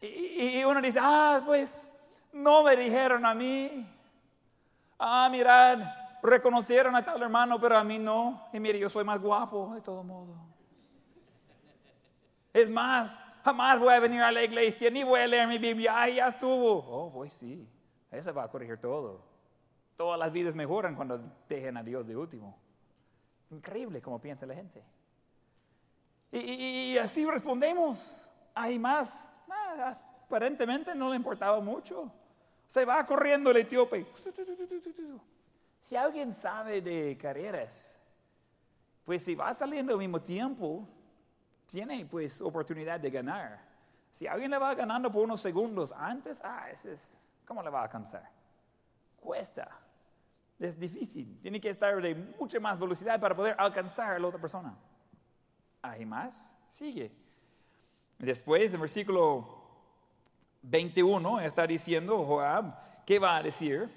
Y, 0.00 0.58
y 0.58 0.64
uno 0.64 0.80
dice, 0.80 0.98
ah, 1.02 1.42
pues 1.44 1.86
no 2.32 2.62
me 2.62 2.74
dijeron 2.76 3.24
a 3.26 3.34
mí. 3.34 3.86
Ah, 4.98 5.28
mirad, 5.30 5.78
reconocieron 6.22 6.94
a 6.96 7.04
tal 7.04 7.22
hermano, 7.22 7.60
pero 7.60 7.76
a 7.76 7.84
mí 7.84 7.98
no. 7.98 8.48
Y 8.52 8.60
mire, 8.60 8.78
yo 8.78 8.88
soy 8.88 9.04
más 9.04 9.20
guapo 9.20 9.74
de 9.74 9.80
todo 9.80 10.02
modo. 10.02 10.34
Es 12.52 12.70
más, 12.70 13.24
jamás 13.44 13.78
voy 13.78 13.92
a 13.92 14.00
venir 14.00 14.22
a 14.22 14.32
la 14.32 14.42
iglesia, 14.42 14.90
ni 14.90 15.04
voy 15.04 15.20
a 15.20 15.26
leer 15.26 15.46
mi 15.46 15.58
Biblia. 15.58 15.92
Ay, 15.94 16.14
ya 16.16 16.28
estuvo. 16.28 16.78
Oh, 16.78 17.12
pues 17.12 17.34
sí, 17.34 17.68
eso 18.10 18.32
va 18.32 18.44
a 18.44 18.50
corregir 18.50 18.78
todo. 18.78 19.20
Todas 19.94 20.18
las 20.18 20.32
vidas 20.32 20.54
mejoran 20.54 20.94
cuando 20.94 21.20
dejen 21.48 21.76
a 21.76 21.82
Dios 21.82 22.06
de 22.06 22.16
último. 22.16 22.58
Increíble 23.50 24.02
como 24.02 24.20
piensa 24.20 24.46
la 24.46 24.54
gente. 24.54 24.82
Y, 26.32 26.96
así 26.98 27.24
respondemos. 27.24 28.30
Hay 28.54 28.78
más, 28.78 29.32
aparentemente 30.24 30.94
no 30.94 31.10
le 31.10 31.16
importaba 31.16 31.60
mucho. 31.60 32.10
Se 32.66 32.84
va 32.84 33.04
corriendo 33.06 33.50
el 33.50 33.58
etíope. 33.58 34.06
Si 35.80 35.94
alguien 35.96 36.32
sabe 36.32 36.80
de 36.80 37.16
carreras, 37.16 38.00
pues 39.04 39.22
si 39.22 39.34
va 39.34 39.54
saliendo 39.54 39.92
al 39.92 39.98
mismo 39.98 40.20
tiempo, 40.20 40.88
tiene 41.66 42.04
pues 42.06 42.40
oportunidad 42.40 42.98
de 42.98 43.10
ganar. 43.10 43.60
Si 44.10 44.26
alguien 44.26 44.50
le 44.50 44.58
va 44.58 44.74
ganando 44.74 45.12
por 45.12 45.22
unos 45.24 45.40
segundos 45.40 45.92
antes, 45.92 46.40
ah, 46.42 46.70
ese 46.72 46.94
es, 46.94 47.20
¿cómo 47.44 47.62
le 47.62 47.70
va 47.70 47.80
a 47.80 47.82
alcanzar? 47.84 48.28
Cuesta. 49.20 49.68
Es 50.58 50.78
difícil. 50.78 51.38
Tiene 51.40 51.60
que 51.60 51.68
estar 51.68 52.00
de 52.00 52.14
mucha 52.14 52.58
más 52.58 52.78
velocidad 52.78 53.20
para 53.20 53.36
poder 53.36 53.54
alcanzar 53.58 54.14
a 54.14 54.18
la 54.18 54.26
otra 54.26 54.40
persona. 54.40 54.74
Hay 55.82 56.06
más. 56.06 56.56
Sigue. 56.70 57.12
Después, 58.18 58.72
en 58.72 58.80
versículo 58.80 59.55
21, 60.68 61.40
está 61.40 61.66
diciendo 61.66 62.24
Joab, 62.24 63.04
¿qué 63.04 63.18
va 63.18 63.36
a 63.36 63.42
decir? 63.42 63.88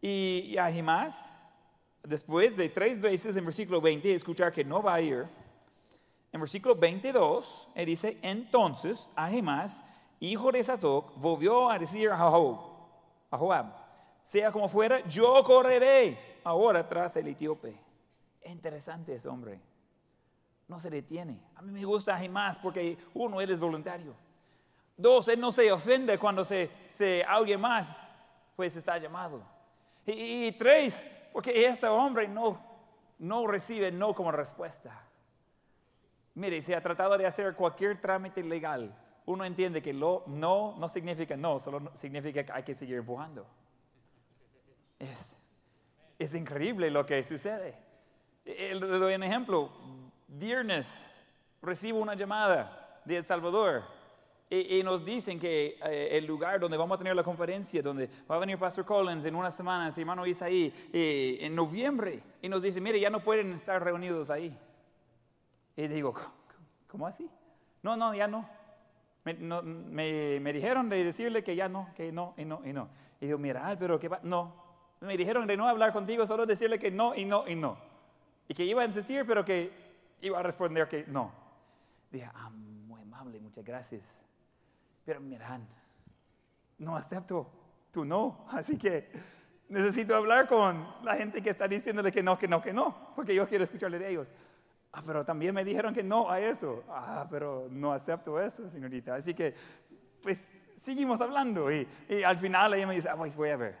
Y, 0.00 0.56
y 0.56 0.82
más 0.82 1.50
después 2.02 2.56
de 2.56 2.68
tres 2.68 3.00
veces 3.00 3.36
en 3.36 3.44
versículo 3.44 3.80
20, 3.80 4.14
escuchar 4.14 4.52
que 4.52 4.64
no 4.64 4.82
va 4.82 4.94
a 4.94 5.00
ir, 5.00 5.26
en 6.32 6.40
versículo 6.40 6.74
22, 6.74 7.68
él 7.74 7.86
dice, 7.86 8.18
entonces 8.22 9.08
Ahimás, 9.14 9.84
hijo 10.20 10.52
de 10.52 10.62
Sadoc, 10.62 11.18
volvió 11.18 11.70
a 11.70 11.78
decir 11.78 12.10
a 12.10 12.16
Joab, 12.16 12.58
Joab, 13.30 13.66
sea 14.22 14.52
como 14.52 14.68
fuera, 14.68 15.06
yo 15.06 15.42
correré 15.44 16.38
ahora 16.44 16.86
tras 16.86 17.16
el 17.16 17.28
etíope. 17.28 17.78
Interesante 18.44 19.14
ese 19.14 19.28
hombre. 19.28 19.60
No 20.66 20.78
se 20.78 20.90
detiene. 20.90 21.40
A 21.56 21.62
mí 21.62 21.72
me 21.72 21.84
gusta 21.84 22.14
Ahimás 22.14 22.58
porque 22.58 22.98
uno, 23.14 23.40
él 23.40 23.50
es 23.50 23.58
voluntario. 23.58 24.14
Dos, 24.98 25.28
él 25.28 25.38
no 25.38 25.52
se 25.52 25.70
ofende 25.70 26.18
cuando 26.18 26.44
se, 26.44 26.68
se 26.88 27.22
alguien 27.22 27.60
más 27.60 27.96
pues 28.56 28.74
está 28.74 28.98
llamado. 28.98 29.40
Y, 30.04 30.50
tres, 30.52 31.06
porque 31.32 31.64
este 31.64 31.86
hombre 31.86 32.26
no, 32.26 32.60
no 33.20 33.46
recibe 33.46 33.92
no 33.92 34.12
como 34.12 34.32
respuesta. 34.32 35.00
Mire, 36.34 36.60
si 36.60 36.74
ha 36.74 36.82
tratado 36.82 37.16
de 37.16 37.24
hacer 37.24 37.54
cualquier 37.54 38.00
trámite 38.00 38.42
legal, 38.42 38.92
uno 39.26 39.44
entiende 39.44 39.80
que 39.80 39.92
lo, 39.92 40.24
no 40.26 40.74
no 40.76 40.88
significa 40.88 41.36
no, 41.36 41.60
solo 41.60 41.92
significa 41.94 42.42
que 42.42 42.50
hay 42.50 42.64
que 42.64 42.74
seguir 42.74 42.96
empujando. 42.96 43.46
Es, 44.98 45.36
es 46.18 46.34
increíble 46.34 46.90
lo 46.90 47.06
que 47.06 47.22
sucede. 47.22 47.78
Le 48.44 48.80
doy 48.80 49.14
un 49.14 49.22
ejemplo. 49.22 49.70
Viernes 50.26 51.24
recibo 51.62 52.00
una 52.00 52.14
llamada 52.14 53.00
de 53.04 53.18
El 53.18 53.24
Salvador 53.24 53.97
y, 54.50 54.82
nos 54.82 55.04
dicen 55.04 55.38
que 55.38 55.78
eh, 55.84 56.08
el 56.12 56.24
lugar 56.24 56.58
donde 56.58 56.78
vamos 56.78 56.94
a 56.94 56.98
tener 56.98 57.14
la 57.14 57.22
conferencia, 57.22 57.82
donde 57.82 58.08
va 58.30 58.36
a 58.36 58.38
venir 58.38 58.58
Pastor 58.58 58.84
Collins 58.84 59.26
en 59.26 59.34
unas 59.34 59.54
semanas, 59.54 59.98
hermano 59.98 60.26
Isaí, 60.26 60.72
eh, 60.90 61.38
en 61.42 61.54
noviembre, 61.54 62.22
y 62.40 62.48
nos 62.48 62.62
dicen, 62.62 62.82
mire, 62.82 62.98
ya 62.98 63.10
no 63.10 63.20
pueden 63.20 63.52
estar 63.52 63.82
reunidos 63.82 64.30
ahí. 64.30 64.56
Y 65.76 65.86
digo, 65.86 66.14
¿cómo 66.86 67.06
así? 67.06 67.28
No, 67.82 67.96
no, 67.96 68.14
ya 68.14 68.26
no. 68.26 68.48
Me, 69.24 69.34
me, 70.40 70.52
dijeron 70.54 70.88
de 70.88 71.04
decirle 71.04 71.44
que 71.44 71.54
ya 71.54 71.68
no, 71.68 71.90
que 71.94 72.10
no, 72.10 72.32
y 72.38 72.46
no, 72.46 72.62
y 72.64 72.72
no. 72.72 72.88
Y 73.20 73.26
digo, 73.26 73.36
mira, 73.36 73.76
pero 73.78 74.00
¿qué 74.00 74.08
va? 74.08 74.20
No. 74.22 74.54
Me 75.00 75.18
dijeron 75.18 75.46
de 75.46 75.58
no 75.58 75.68
hablar 75.68 75.92
contigo, 75.92 76.26
solo 76.26 76.46
decirle 76.46 76.78
que 76.78 76.90
no, 76.90 77.14
y 77.14 77.26
no, 77.26 77.46
y 77.46 77.54
no. 77.54 77.76
Y 78.48 78.54
que 78.54 78.64
iba 78.64 78.80
a 78.80 78.86
insistir, 78.86 79.26
pero 79.26 79.44
que 79.44 79.70
iba 80.22 80.38
a 80.38 80.42
responder 80.42 80.88
que 80.88 81.04
no. 81.06 81.30
Dije, 82.10 82.30
ah, 82.34 82.48
muy 82.50 83.02
amable, 83.02 83.38
muchas 83.40 83.62
gracias. 83.62 84.27
Pero 85.08 85.22
miran, 85.22 85.66
no 86.76 86.94
acepto 86.94 87.50
tu 87.90 88.04
no. 88.04 88.44
Así 88.50 88.76
que 88.76 89.10
necesito 89.70 90.14
hablar 90.14 90.46
con 90.46 90.86
la 91.02 91.16
gente 91.16 91.40
que 91.40 91.48
está 91.48 91.66
diciéndole 91.66 92.12
que 92.12 92.22
no, 92.22 92.38
que 92.38 92.46
no, 92.46 92.60
que 92.60 92.74
no, 92.74 93.14
porque 93.16 93.34
yo 93.34 93.48
quiero 93.48 93.64
escucharle 93.64 93.98
de 93.98 94.10
ellos. 94.10 94.34
Ah, 94.92 95.02
pero 95.06 95.24
también 95.24 95.54
me 95.54 95.64
dijeron 95.64 95.94
que 95.94 96.02
no 96.02 96.30
a 96.30 96.40
eso. 96.40 96.84
Ah, 96.90 97.26
pero 97.30 97.68
no 97.70 97.94
acepto 97.94 98.38
eso, 98.38 98.68
señorita. 98.68 99.14
Así 99.14 99.32
que, 99.32 99.54
pues, 100.22 100.52
seguimos 100.76 101.22
hablando. 101.22 101.72
Y, 101.72 101.88
al 102.22 102.36
final 102.36 102.74
ella 102.74 102.86
me 102.86 102.94
dice, 102.94 103.08
ah, 103.08 103.16
pues 103.16 103.34
voy 103.34 103.48
a 103.48 103.56
ver. 103.56 103.78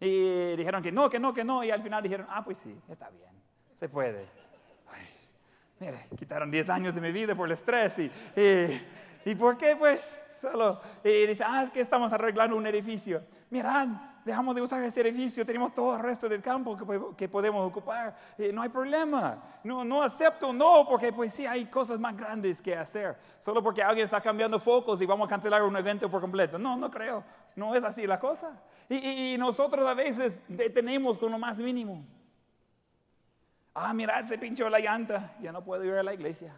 Y 0.00 0.54
dijeron 0.54 0.82
que 0.82 0.92
no, 0.92 1.08
que 1.08 1.18
no, 1.18 1.32
que 1.32 1.44
no. 1.44 1.64
Y 1.64 1.70
al 1.70 1.80
final 1.80 2.02
dijeron, 2.02 2.26
ah, 2.28 2.44
pues 2.44 2.58
sí, 2.58 2.78
está 2.90 3.08
bien, 3.08 3.32
se 3.80 3.88
puede. 3.88 4.26
mire, 5.80 6.08
quitaron 6.18 6.50
10 6.50 6.68
años 6.68 6.94
de 6.94 7.00
mi 7.00 7.10
vida 7.10 7.34
por 7.34 7.46
el 7.46 7.52
estrés. 7.52 7.98
Y, 7.98 8.12
y, 8.36 9.30
¿y 9.30 9.34
por 9.34 9.56
qué? 9.56 9.76
Pues, 9.76 10.21
solo. 10.42 10.80
Y 11.04 11.26
dice, 11.26 11.44
ah, 11.46 11.62
es 11.62 11.70
que 11.70 11.80
estamos 11.80 12.12
arreglando 12.12 12.56
un 12.56 12.66
edificio. 12.66 13.22
Mirad, 13.50 13.86
dejamos 14.24 14.54
de 14.54 14.62
usar 14.62 14.82
ese 14.82 15.00
edificio, 15.00 15.46
tenemos 15.46 15.72
todo 15.72 15.94
el 15.96 16.02
resto 16.02 16.28
del 16.28 16.42
campo 16.42 16.76
que, 17.16 17.28
podemos 17.28 17.66
ocupar, 17.66 18.16
no 18.52 18.62
hay 18.62 18.68
problema. 18.68 19.42
No, 19.62 19.84
no 19.84 20.02
acepto, 20.02 20.52
no, 20.52 20.86
porque 20.88 21.12
pues 21.12 21.32
sí 21.32 21.46
hay 21.46 21.66
cosas 21.66 22.00
más 22.00 22.16
grandes 22.16 22.60
que 22.60 22.74
hacer. 22.74 23.16
Solo 23.40 23.62
porque 23.62 23.82
alguien 23.82 24.04
está 24.04 24.20
cambiando 24.20 24.58
focos 24.58 25.00
y 25.00 25.06
vamos 25.06 25.26
a 25.26 25.30
cancelar 25.30 25.62
un 25.62 25.76
evento 25.76 26.10
por 26.10 26.20
completo. 26.20 26.58
No, 26.58 26.76
no 26.76 26.90
creo. 26.90 27.22
No 27.54 27.74
es 27.74 27.84
así 27.84 28.06
la 28.06 28.18
cosa. 28.18 28.60
Y, 28.88 29.36
nosotros 29.38 29.86
a 29.86 29.94
veces 29.94 30.42
detenemos 30.48 31.18
con 31.18 31.30
lo 31.30 31.38
más 31.38 31.58
mínimo. 31.58 32.04
Ah, 33.74 33.94
mirad, 33.94 34.24
se 34.24 34.38
pinchó 34.38 34.68
la 34.68 34.80
llanta, 34.80 35.34
ya 35.40 35.52
no 35.52 35.64
puedo 35.64 35.84
ir 35.84 35.94
a 35.94 36.02
la 36.02 36.12
iglesia. 36.12 36.54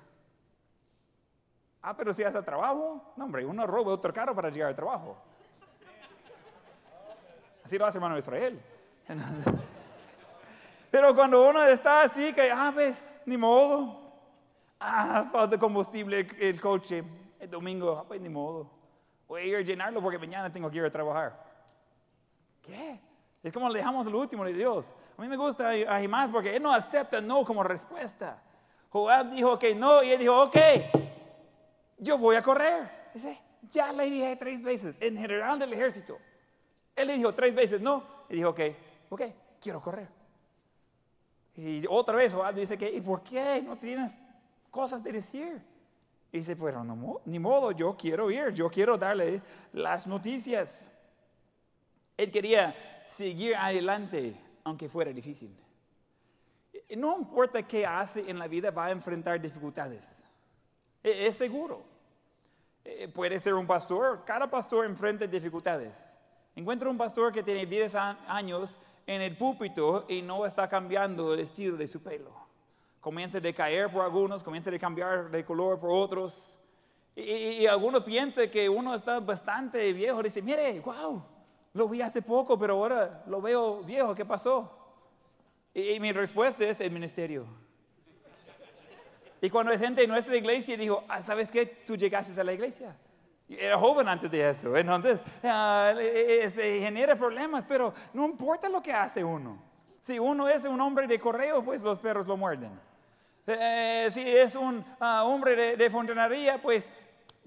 Ah, 1.86 1.94
pero 1.94 2.14
si 2.14 2.22
hace 2.22 2.42
trabajo, 2.42 3.12
no 3.14 3.26
hombre, 3.26 3.44
uno 3.44 3.66
roba 3.66 3.92
otro 3.92 4.10
carro 4.10 4.34
para 4.34 4.48
llegar 4.48 4.70
al 4.70 4.74
trabajo. 4.74 5.18
Así 7.62 7.76
lo 7.76 7.84
hace 7.84 7.98
hermano 7.98 8.16
Israel. 8.16 8.58
Pero 10.90 11.14
cuando 11.14 11.46
uno 11.46 11.62
está 11.64 12.02
así, 12.02 12.32
que, 12.32 12.50
ah, 12.50 12.72
ves, 12.74 13.20
ni 13.26 13.36
modo. 13.36 14.00
Ah, 14.80 15.28
falta 15.30 15.58
combustible 15.58 16.26
el 16.38 16.58
coche. 16.58 17.04
El 17.38 17.50
domingo, 17.50 17.98
ah, 17.98 18.04
pues 18.08 18.18
ni 18.18 18.30
modo. 18.30 18.70
Voy 19.28 19.42
a 19.42 19.44
ir 19.44 19.56
a 19.56 19.60
llenarlo 19.60 20.00
porque 20.00 20.18
mañana 20.18 20.50
tengo 20.50 20.70
que 20.70 20.78
ir 20.78 20.84
a 20.84 20.90
trabajar. 20.90 21.38
¿Qué? 22.62 22.98
Es 23.42 23.52
como 23.52 23.68
le 23.68 23.80
dejamos 23.80 24.06
el 24.06 24.14
último 24.14 24.44
de 24.44 24.54
Dios. 24.54 24.90
A 25.18 25.20
mí 25.20 25.28
me 25.28 25.36
gusta 25.36 25.70
a 25.70 26.08
más 26.08 26.30
porque 26.30 26.56
él 26.56 26.62
no 26.62 26.72
acepta 26.72 27.20
no 27.20 27.44
como 27.44 27.62
respuesta. 27.62 28.42
Joab 28.88 29.30
dijo 29.30 29.58
que 29.58 29.74
no 29.74 30.02
y 30.02 30.12
él 30.12 30.18
dijo, 30.18 30.44
ok, 30.44 30.56
yo 32.04 32.18
voy 32.18 32.36
a 32.36 32.42
correr. 32.42 32.88
Dice, 33.12 33.40
ya 33.72 33.92
le 33.92 34.04
dije 34.04 34.36
tres 34.36 34.62
veces, 34.62 34.96
en 35.00 35.16
general 35.16 35.58
del 35.58 35.72
ejército. 35.72 36.18
Él 36.94 37.08
le 37.08 37.16
dijo 37.16 37.34
tres 37.34 37.54
veces 37.54 37.80
no. 37.80 38.04
Y 38.28 38.36
dijo, 38.36 38.50
ok, 38.50 38.60
ok, 39.10 39.22
quiero 39.60 39.80
correr. 39.80 40.08
Y 41.56 41.84
otra 41.88 42.16
vez 42.16 42.32
Joab 42.32 42.54
dice 42.54 42.76
que, 42.76 42.90
¿y 42.90 43.00
por 43.00 43.22
qué 43.22 43.62
no 43.62 43.76
tienes 43.76 44.18
cosas 44.70 45.02
de 45.02 45.12
decir? 45.12 45.62
Y 46.32 46.38
dice, 46.38 46.56
pues 46.56 46.74
no, 46.74 47.20
ni 47.24 47.38
modo, 47.38 47.70
yo 47.72 47.96
quiero 47.96 48.30
ir, 48.30 48.52
yo 48.52 48.68
quiero 48.68 48.98
darle 48.98 49.40
las 49.72 50.06
noticias. 50.06 50.90
Él 52.16 52.30
quería 52.30 52.74
seguir 53.06 53.54
adelante, 53.54 54.36
aunque 54.64 54.88
fuera 54.88 55.12
difícil. 55.12 55.56
No 56.96 57.18
importa 57.18 57.62
qué 57.62 57.86
hace 57.86 58.28
en 58.28 58.38
la 58.38 58.48
vida, 58.48 58.70
va 58.70 58.86
a 58.86 58.90
enfrentar 58.90 59.40
dificultades. 59.40 60.24
E, 61.02 61.26
es 61.26 61.36
seguro. 61.36 61.93
E, 62.84 63.08
puede 63.08 63.40
ser 63.40 63.54
un 63.54 63.66
pastor, 63.66 64.22
cada 64.24 64.48
pastor 64.48 64.84
enfrenta 64.84 65.26
dificultades. 65.26 66.16
Encuentra 66.54 66.88
un 66.88 66.98
pastor 66.98 67.32
que 67.32 67.42
tiene 67.42 67.66
10 67.66 67.94
años 67.94 68.78
en 69.06 69.22
el 69.22 69.36
púlpito 69.36 70.04
y 70.08 70.22
no 70.22 70.46
está 70.46 70.68
cambiando 70.68 71.34
el 71.34 71.40
estilo 71.40 71.76
de 71.76 71.88
su 71.88 72.02
pelo. 72.02 72.30
Comienza 73.00 73.38
a 73.38 73.40
decaer 73.40 73.90
por 73.90 74.02
algunos, 74.02 74.42
comienza 74.42 74.70
a 74.70 74.78
cambiar 74.78 75.30
de 75.30 75.44
color 75.44 75.78
por 75.78 75.90
otros. 75.90 76.58
Y, 77.16 77.66
algunos 77.66 78.02
piensan 78.02 78.48
que 78.50 78.68
uno 78.68 78.94
está 78.94 79.20
bastante 79.20 79.92
viejo. 79.92 80.22
Dice, 80.22 80.42
mire, 80.42 80.80
wow, 80.80 81.22
lo 81.72 81.88
vi 81.88 82.02
hace 82.02 82.22
poco, 82.22 82.58
pero 82.58 82.74
ahora 82.74 83.22
lo 83.26 83.40
veo 83.40 83.82
viejo, 83.82 84.14
¿qué 84.14 84.24
pasó? 84.24 84.70
Y, 85.72 85.98
mi 86.00 86.12
respuesta 86.12 86.64
es 86.64 86.80
el 86.80 86.90
ministerio. 86.90 87.46
Y 89.44 89.50
cuando 89.50 89.72
hay 89.72 89.78
gente 89.78 90.02
en 90.02 90.09
nuestra 90.09 90.35
iglesia 90.35 90.74
dijo, 90.74 91.04
ah, 91.07 91.20
¿sabes 91.20 91.50
qué? 91.50 91.66
Tú 91.66 91.98
llegaste 91.98 92.40
a 92.40 92.44
la 92.44 92.54
iglesia. 92.54 92.96
Era 93.46 93.76
joven 93.76 94.09
antes 94.09 94.30
de 94.30 94.48
eso, 94.48 94.74
entonces 94.74 95.20
ah, 95.42 95.92
se 95.94 96.80
genera 96.80 97.14
problemas, 97.14 97.62
pero 97.68 97.92
no 98.14 98.24
importa 98.24 98.70
lo 98.70 98.83
que 98.83 98.90
hace 98.90 99.22
uno. 99.22 99.62
Si 100.00 100.18
uno 100.18 100.48
es 100.48 100.64
un 100.64 100.80
hombre 100.80 101.07
de 101.07 101.20
correo, 101.20 101.62
pues 101.62 101.83
los 101.83 101.98
perros 101.98 102.26
lo 102.26 102.38
muerden. 102.38 102.70
Eh, 103.46 104.09
si 104.11 104.26
es 104.26 104.54
un 104.54 104.83
ah, 104.98 105.24
hombre 105.26 105.54
de, 105.54 105.76
de, 105.76 105.90
fontanería, 105.90 106.57
pues 106.62 106.94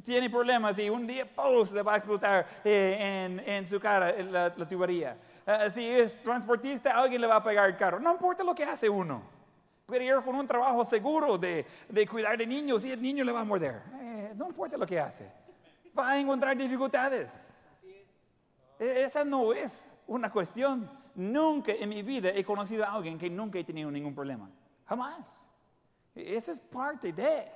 tiene 0.04 0.30
problemas 0.30 0.78
y 0.78 0.92
un 0.92 1.08
día 1.08 1.26
post 1.26 1.74
le 1.74 1.82
va 1.82 1.96
a 1.96 1.98
explotar 1.98 2.46
eh, 2.64 3.42
en, 3.44 3.66
su 3.66 3.80
cara 3.80 4.12
la, 4.22 4.54
tubería. 4.54 5.18
Ah, 5.48 5.68
si 5.72 5.90
es 5.90 6.22
transportista, 6.22 6.92
alguien 6.92 7.22
le 7.22 7.26
va 7.26 7.38
a 7.38 7.44
pegar 7.44 7.68
el 7.68 7.76
carro. 7.76 8.00
No 8.00 8.12
importa 8.12 8.44
lo 8.44 8.54
que 8.54 8.66
hace 8.66 8.88
uno. 8.88 9.37
Puede 9.88 10.04
ir 10.04 10.16
con 10.22 10.36
un 10.36 10.46
trabajo 10.46 10.84
seguro 10.84 11.38
de, 11.38 11.66
de 11.88 12.06
cuidar 12.06 12.38
de 12.38 12.46
niños 12.46 12.84
y 12.84 12.92
el 12.92 13.02
niño 13.02 13.24
le 13.24 13.32
va 13.32 13.40
a 13.40 13.44
morder. 13.46 13.82
Eh, 14.02 14.34
no 14.36 14.48
importa 14.48 14.76
lo 14.76 14.86
que 14.86 15.00
hace. 15.00 15.32
va 15.98 16.10
a 16.10 16.20
encontrar 16.20 16.58
dificultades. 16.58 17.54
E- 18.78 19.04
Esa 19.06 19.24
no 19.24 19.54
es 19.54 19.98
una 20.06 20.30
cuestión. 20.30 20.92
Nunca 21.16 21.72
en 21.72 21.88
mi 21.88 22.04
vida 22.04 22.32
he 22.36 22.44
conocido 22.44 22.84
a 22.84 22.92
alguien 22.96 23.18
que 23.18 23.30
nunca 23.30 23.60
he 23.60 23.64
tenido 23.64 23.90
ningún 23.90 24.14
problema. 24.14 24.50
Jamás. 24.88 25.50
E- 26.14 26.36
Esa 26.36 26.52
es 26.52 26.60
parte 26.60 27.14
de. 27.14 27.50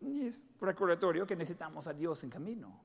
Es 0.00 0.44
recordatorio 0.60 1.24
que 1.24 1.36
necesitamos 1.36 1.86
a 1.86 1.92
Dios 1.92 2.20
en 2.24 2.30
camino. 2.30 2.80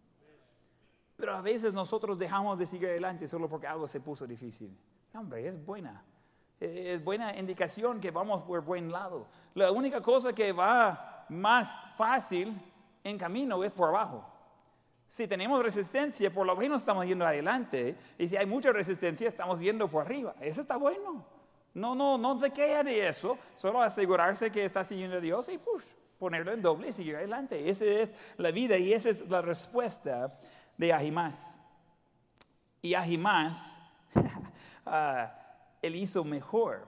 Pero 1.17 1.35
a 1.35 1.41
veces 1.41 1.73
nosotros 1.73 2.19
dejamos 2.19 2.59
de 2.59 2.67
seguir 2.67 2.89
adelante 2.89 3.27
solo 3.27 3.49
porque 3.49 3.65
algo 3.65 3.87
se 3.87 3.99
puso 3.99 4.27
difícil. 4.27 4.77
No, 5.11 5.21
hombre, 5.21 5.47
es 5.47 5.65
buena. 5.65 6.03
Eh, 6.63 6.93
Es 6.93 7.04
buena 7.04 7.38
indicación 7.38 7.99
que 7.99 8.10
vamos 8.10 8.41
por 8.43 8.62
buen 8.62 8.89
lado. 8.89 9.28
La 9.54 9.71
única 9.71 10.02
cosa 10.02 10.34
que 10.34 10.54
va 10.54 11.26
más 11.28 11.78
fácil 11.97 12.58
en 13.04 13.17
camino 13.17 13.62
es 13.63 13.73
por 13.73 13.89
abajo. 13.89 14.26
Si 15.10 15.28
tenemos 15.28 15.62
resistencia, 15.62 16.34
por 16.34 16.47
lo 16.47 16.56
menos 16.56 16.82
estamos 16.82 17.06
yendo 17.06 17.26
adelante. 17.26 17.97
Y 18.17 18.30
si 18.30 18.38
hay 18.38 18.45
mucha 18.45 18.71
resistencia, 18.71 19.28
estamos 19.28 19.60
yendo 19.60 19.89
por 19.89 20.06
arriba. 20.06 20.36
Eso 20.39 20.62
está 20.62 20.78
bueno. 20.78 21.26
No, 21.73 21.95
no, 21.95 22.17
no 22.17 22.39
se 22.39 22.52
queda 22.52 22.82
de 22.82 23.10
eso. 23.10 23.38
Solo 23.56 23.82
asegurarse 23.82 24.49
que 24.49 24.63
está 24.63 24.86
siguiendo 24.86 25.17
a 25.17 25.19
Dios 25.19 25.49
y 25.49 25.58
push, 25.58 25.84
ponerlo 26.17 26.54
en 26.54 26.62
doble 26.62 26.88
y 26.88 26.93
seguir 26.93 27.17
adelante. 27.17 27.69
Esa 27.69 27.86
es 27.86 28.15
la 28.38 28.52
vida 28.52 28.78
y 28.78 28.93
esa 28.93 29.10
es 29.10 29.28
la 29.30 29.41
respuesta 29.41 30.39
de 30.78 30.93
Ahimás. 30.93 31.60
Y 32.82 32.93
Ahimás, 32.93 33.82
ah, 34.86 35.42
él 35.84 35.96
hizo 35.96 36.24
mejor. 36.24 36.88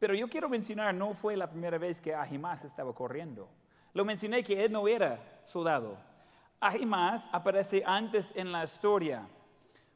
Pero 0.00 0.14
yo 0.14 0.28
quiero 0.28 0.48
mencionar, 0.48 0.92
no 0.92 1.14
fue 1.14 1.36
la 1.36 1.48
primera 1.48 1.78
vez 1.78 2.00
que 2.00 2.14
Ahimás 2.14 2.64
estaba 2.64 2.92
corriendo. 2.92 3.48
Lo 3.92 4.04
mencioné 4.04 4.42
que 4.42 4.64
él 4.64 4.72
no 4.72 4.88
era 4.88 5.20
soldado. 5.44 5.96
Ahimás 6.58 7.28
aparece 7.30 7.82
antes 7.86 8.32
en 8.34 8.50
la 8.50 8.64
historia. 8.64 9.28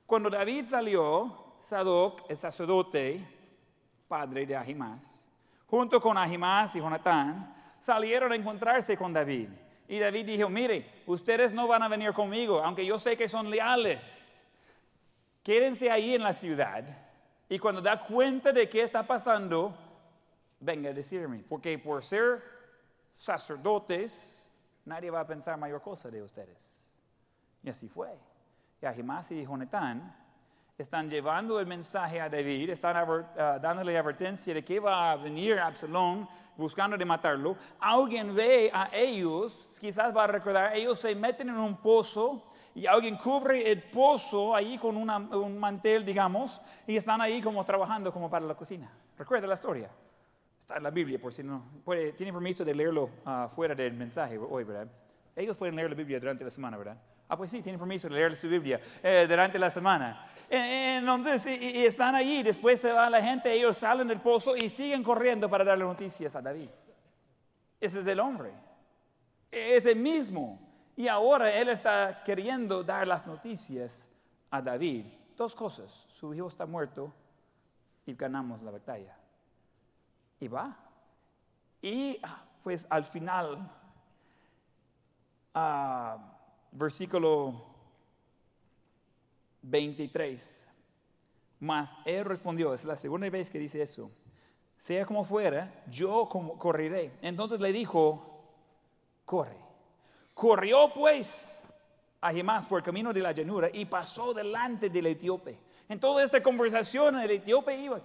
Cuando 0.05 0.31
David 0.31 0.67
salió, 0.67 1.55
Sadoc, 1.59 2.31
el 2.31 2.37
sacerdote, 2.37 3.27
padre 4.07 4.47
de 4.47 4.55
Ahimás, 4.55 5.27
junto 5.67 6.01
con 6.01 6.17
Ahimás 6.17 6.77
y 6.77 6.79
Jonatán, 6.79 7.55
salieron 7.81 8.31
a 8.33 8.37
encontrarse 8.37 8.97
con 8.97 9.13
David. 9.13 9.49
Y 9.89 9.99
David 9.99 10.27
dijo, 10.27 10.49
mire, 10.49 11.03
ustedes 11.07 11.53
no 11.53 11.67
van 11.67 11.83
a 11.83 11.89
venir 11.89 12.13
conmigo, 12.13 12.63
aunque 12.63 12.85
yo 12.85 12.99
sé 12.99 13.17
que 13.17 13.29
son 13.29 13.51
leales. 13.51 14.45
Quédense 15.43 15.91
ahí 15.91 16.15
en 16.15 16.23
la 16.23 16.33
ciudad 16.33 17.06
y 17.49 17.59
cuando 17.59 17.81
da 17.81 18.01
cuenta 18.01 18.53
de 18.53 18.69
qué 18.69 18.83
está 18.83 19.07
pasando, 19.07 19.75
venga 20.61 20.91
a 20.91 20.93
decirme, 20.93 21.45
porque 21.49 21.79
por 21.79 22.03
ser 22.03 22.43
sacerdotes, 23.15 24.51
nadie 24.85 25.11
va 25.11 25.21
a 25.21 25.27
pensar 25.27 25.57
mayor 25.57 25.81
cosa 25.81 26.11
de 26.11 26.23
ustedes. 26.23 26.93
Y 27.63 27.71
así 27.71 27.89
fue. 27.89 28.17
Y 28.81 28.87
Ahimás 28.87 29.31
y 29.31 29.45
Jonatán 29.45 30.15
están 30.77 31.09
llevando 31.09 31.59
el 31.59 31.67
mensaje 31.67 32.21
a 32.21 32.29
David, 32.29 32.71
están 32.71 32.97
ah, 32.97 33.59
dándole 33.61 33.97
advertencia 33.97 34.53
de 34.53 34.63
que 34.63 34.79
va 34.79 35.13
a 35.13 35.17
venir 35.17 35.59
Absalón 35.59 36.29
buscando 36.57 36.99
de 36.99 37.05
matarlo. 37.05 37.57
Alguien 37.81 38.35
ve 38.35 38.71
a 38.73 38.91
ellos, 38.93 39.69
quizás 39.81 40.15
va 40.15 40.25
a 40.25 40.27
recordar, 40.27 40.75
ellos 40.77 40.99
se 40.99 41.15
meten 41.15 41.49
en 41.49 41.59
un 41.59 41.77
pozo 41.77 42.46
y 42.77 42.87
alguien 42.87 43.17
cubre 43.17 43.71
el 43.71 43.83
pozo 43.85 44.55
ahí 44.55 44.77
con 44.77 44.97
un 44.99 45.59
mantel, 45.59 46.05
digamos, 46.05 46.61
y 46.87 46.95
están 46.95 47.23
ahí 47.23 47.41
como 47.41 47.65
trabajando 47.65 48.13
como 48.13 48.29
para 48.29 48.45
la 48.45 48.55
cocina. 48.55 48.93
Recuerda 49.17 49.47
la 49.47 49.55
historia. 49.55 49.91
Está 50.61 50.77
en 50.77 50.83
la 50.83 50.91
Biblia, 50.91 51.19
por 51.19 51.33
si 51.33 51.43
no. 51.43 51.65
Puede, 51.83 52.13
tiene 52.13 52.35
permiso 52.35 52.67
de 52.67 52.75
leerlo 52.75 53.09
ah, 53.25 53.49
fuera 53.49 53.75
del 53.75 53.95
mensaje 53.95 54.37
hoy, 54.37 54.65
¿verdad? 54.65 54.89
Ellos 55.35 55.57
pueden 55.57 55.75
leer 55.75 55.89
la 55.89 55.97
Biblia 55.97 56.21
durante 56.21 56.45
la 56.45 56.51
semana, 56.51 56.77
¿verdad? 56.77 56.99
Ah, 57.31 57.37
pues 57.37 57.51
sí, 57.51 57.63
tienen 57.63 57.79
permiso 57.79 58.11
de 58.11 58.15
leer 58.15 58.37
su 58.37 58.47
Biblia 58.47 58.79
eh, 59.03 59.25
durante 59.27 59.59
la 59.59 59.71
semana. 59.71 60.29
Eh, 60.51 60.99
Entonces, 60.99 61.47
y, 61.47 61.79
y 61.79 61.87
están 61.87 62.15
allí, 62.15 62.43
después 62.43 62.79
se 62.79 62.93
va 62.93 63.09
la 63.09 63.23
gente, 63.23 63.51
ellos 63.55 63.79
salen 63.79 64.07
del 64.07 64.21
pozo 64.21 64.55
y 64.55 64.69
siguen 64.69 65.03
corriendo 65.03 65.49
para 65.49 65.65
darle 65.65 65.85
noticias 65.85 66.37
a 66.37 66.43
David. 66.43 66.69
Ese 67.81 68.01
es 68.01 68.07
el 68.07 68.21
hombre. 68.21 68.53
Es 69.51 69.87
el 69.87 69.97
mismo. 69.97 70.66
Y 70.97 71.09
ahora 71.09 71.53
él 71.53 71.69
está 71.69 72.23
queriendo 72.25 72.83
dar 72.83 73.07
las 73.07 73.27
noticias 73.27 74.09
a 74.51 74.63
David. 74.63 75.05
Dos 75.37 75.55
cosas. 75.55 76.07
Su 76.09 76.33
hijo 76.33 76.49
está 76.49 76.65
muerto 76.65 77.13
y 78.07 78.15
ganamos 78.15 78.63
la 78.63 78.71
batalla. 78.71 79.15
Y 80.41 80.49
va. 80.49 80.75
Y 81.83 82.19
ah, 82.23 82.43
pues 82.63 82.87
al 82.89 83.05
final, 83.05 83.71
ah, 85.53 86.17
versículo 86.73 87.63
23. 89.61 90.67
Mas 91.61 91.97
él 92.07 92.25
respondió, 92.25 92.73
es 92.73 92.85
la 92.87 92.97
segunda 92.97 93.29
vez 93.29 93.51
que 93.51 93.59
dice 93.59 93.83
eso, 93.83 94.11
sea 94.79 95.05
como 95.05 95.25
fuera, 95.25 95.85
yo 95.91 96.29
correré. 96.29 97.19
Entonces 97.21 97.61
le 97.61 97.73
dijo, 97.73 98.45
corre. 99.25 99.66
Corrió 100.37 100.93
pues 100.93 101.65
Ahimás 102.21 102.67
por 102.67 102.81
el 102.81 102.85
camino 102.85 103.11
de 103.11 103.21
la 103.21 103.33
llanura 103.33 103.71
y 103.73 103.87
pasó 103.87 104.35
delante 104.35 104.91
del 104.91 105.07
etíope. 105.07 105.59
En 105.89 105.99
toda 105.99 106.25
esta 106.25 106.43
conversación 106.43 107.19
el 107.19 107.31
etíope 107.31 107.75
iba. 107.75 108.01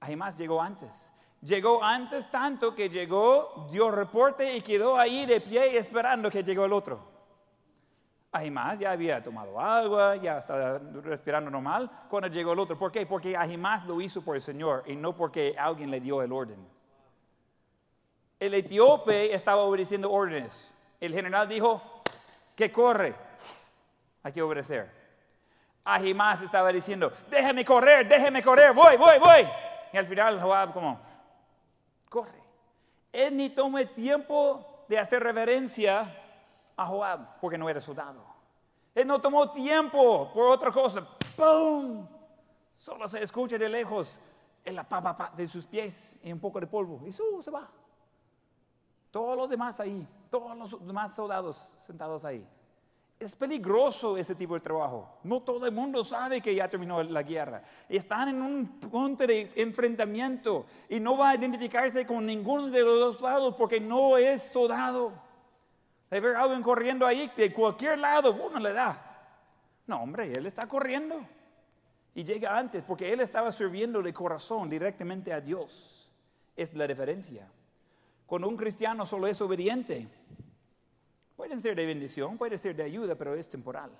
Ahimás 0.00 0.36
llegó 0.36 0.60
antes. 0.60 1.10
Llegó 1.40 1.82
antes 1.82 2.30
tanto 2.30 2.74
que 2.74 2.90
llegó, 2.90 3.66
dio 3.70 3.90
reporte 3.90 4.54
y 4.56 4.60
quedó 4.60 4.98
ahí 4.98 5.24
de 5.24 5.40
pie 5.40 5.78
esperando 5.78 6.30
que 6.30 6.44
llegó 6.44 6.66
el 6.66 6.72
otro. 6.74 7.00
Ahimás 8.30 8.78
ya 8.78 8.90
había 8.90 9.22
tomado 9.22 9.58
agua, 9.58 10.16
ya 10.16 10.36
estaba 10.36 10.78
respirando 11.02 11.50
normal 11.50 11.90
cuando 12.10 12.28
llegó 12.28 12.52
el 12.52 12.58
otro. 12.58 12.78
¿Por 12.78 12.92
qué? 12.92 13.06
Porque 13.06 13.38
Ahimás 13.38 13.86
lo 13.86 14.02
hizo 14.02 14.20
por 14.20 14.36
el 14.36 14.42
Señor 14.42 14.84
y 14.86 14.96
no 14.96 15.16
porque 15.16 15.54
alguien 15.58 15.90
le 15.90 16.00
dio 16.00 16.20
el 16.20 16.30
orden. 16.30 16.81
El 18.42 18.54
etíope 18.54 19.32
estaba 19.32 19.62
obedeciendo 19.62 20.10
órdenes. 20.10 20.74
El 21.00 21.14
general 21.14 21.46
dijo 21.46 21.80
que 22.56 22.72
corre. 22.72 23.14
Hay 24.20 24.32
que 24.32 24.42
obedecer. 24.42 24.90
Ahimás 25.84 26.42
estaba 26.42 26.72
diciendo, 26.72 27.12
déjeme 27.30 27.64
correr, 27.64 28.08
déjeme 28.08 28.42
correr, 28.42 28.74
voy, 28.74 28.96
voy, 28.96 29.20
voy. 29.20 29.48
Y 29.92 29.96
al 29.96 30.06
final 30.06 30.42
Joab 30.42 30.72
como, 30.72 30.98
corre. 32.08 32.42
Él 33.12 33.36
ni 33.36 33.48
tomó 33.48 33.78
tiempo 33.86 34.86
de 34.88 34.98
hacer 34.98 35.22
reverencia 35.22 36.12
a 36.76 36.84
Joab 36.84 37.38
porque 37.40 37.56
no 37.56 37.68
era 37.68 37.78
soldado. 37.78 38.24
Él 38.92 39.06
no 39.06 39.20
tomó 39.20 39.52
tiempo 39.52 40.32
por 40.34 40.48
otra 40.48 40.72
cosa. 40.72 41.06
¡Pum! 41.36 42.08
Solo 42.76 43.06
se 43.06 43.22
escucha 43.22 43.56
de 43.56 43.68
lejos 43.68 44.18
el 44.64 44.74
pa, 44.84 45.00
pa, 45.00 45.16
pa 45.16 45.32
de 45.36 45.46
sus 45.46 45.64
pies 45.64 46.18
y 46.24 46.32
un 46.32 46.40
poco 46.40 46.58
de 46.58 46.66
polvo. 46.66 47.06
Y 47.06 47.12
su, 47.12 47.40
se 47.40 47.52
va. 47.52 47.70
Todos 49.12 49.36
los 49.36 49.48
demás 49.50 49.78
ahí, 49.78 50.08
todos 50.30 50.56
los 50.56 50.86
demás 50.86 51.14
soldados 51.14 51.56
sentados 51.78 52.24
ahí. 52.24 52.44
Es 53.20 53.36
peligroso 53.36 54.16
ese 54.16 54.34
tipo 54.34 54.54
de 54.54 54.60
trabajo. 54.60 55.18
No 55.22 55.40
todo 55.42 55.66
el 55.66 55.72
mundo 55.72 56.02
sabe 56.02 56.40
que 56.40 56.54
ya 56.54 56.66
terminó 56.66 57.00
la 57.02 57.22
guerra. 57.22 57.62
Están 57.88 58.30
en 58.30 58.42
un 58.42 58.80
punto 58.80 59.26
de 59.26 59.52
enfrentamiento 59.54 60.64
y 60.88 60.98
no 60.98 61.16
va 61.16 61.30
a 61.30 61.34
identificarse 61.36 62.04
con 62.06 62.24
ninguno 62.24 62.68
de 62.68 62.82
los 62.82 62.98
dos 62.98 63.20
lados 63.20 63.54
porque 63.56 63.78
no 63.78 64.16
es 64.16 64.42
soldado. 64.44 65.12
De 66.10 66.18
ver 66.18 66.34
a 66.34 66.42
alguien 66.42 66.62
corriendo 66.62 67.06
ahí 67.06 67.30
de 67.36 67.52
cualquier 67.52 67.98
lado, 67.98 68.32
uno 68.32 68.58
le 68.58 68.72
da. 68.72 69.00
No, 69.86 70.02
hombre, 70.02 70.32
él 70.32 70.46
está 70.46 70.66
corriendo. 70.66 71.20
Y 72.14 72.24
llega 72.24 72.58
antes 72.58 72.82
porque 72.82 73.12
él 73.12 73.20
estaba 73.20 73.52
sirviendo 73.52 74.02
de 74.02 74.12
corazón 74.12 74.70
directamente 74.70 75.32
a 75.32 75.40
Dios. 75.40 76.10
Es 76.56 76.74
la 76.74 76.86
diferencia. 76.86 77.46
Cuando 78.32 78.48
un 78.48 78.56
cristiano 78.56 79.04
solo 79.04 79.26
es 79.26 79.38
obediente, 79.42 80.08
pueden 81.36 81.60
ser 81.60 81.76
de 81.76 81.84
bendición, 81.84 82.38
puede 82.38 82.56
ser 82.56 82.74
de 82.74 82.82
ayuda, 82.82 83.14
pero 83.14 83.34
es 83.34 83.46
temporal. 83.46 83.90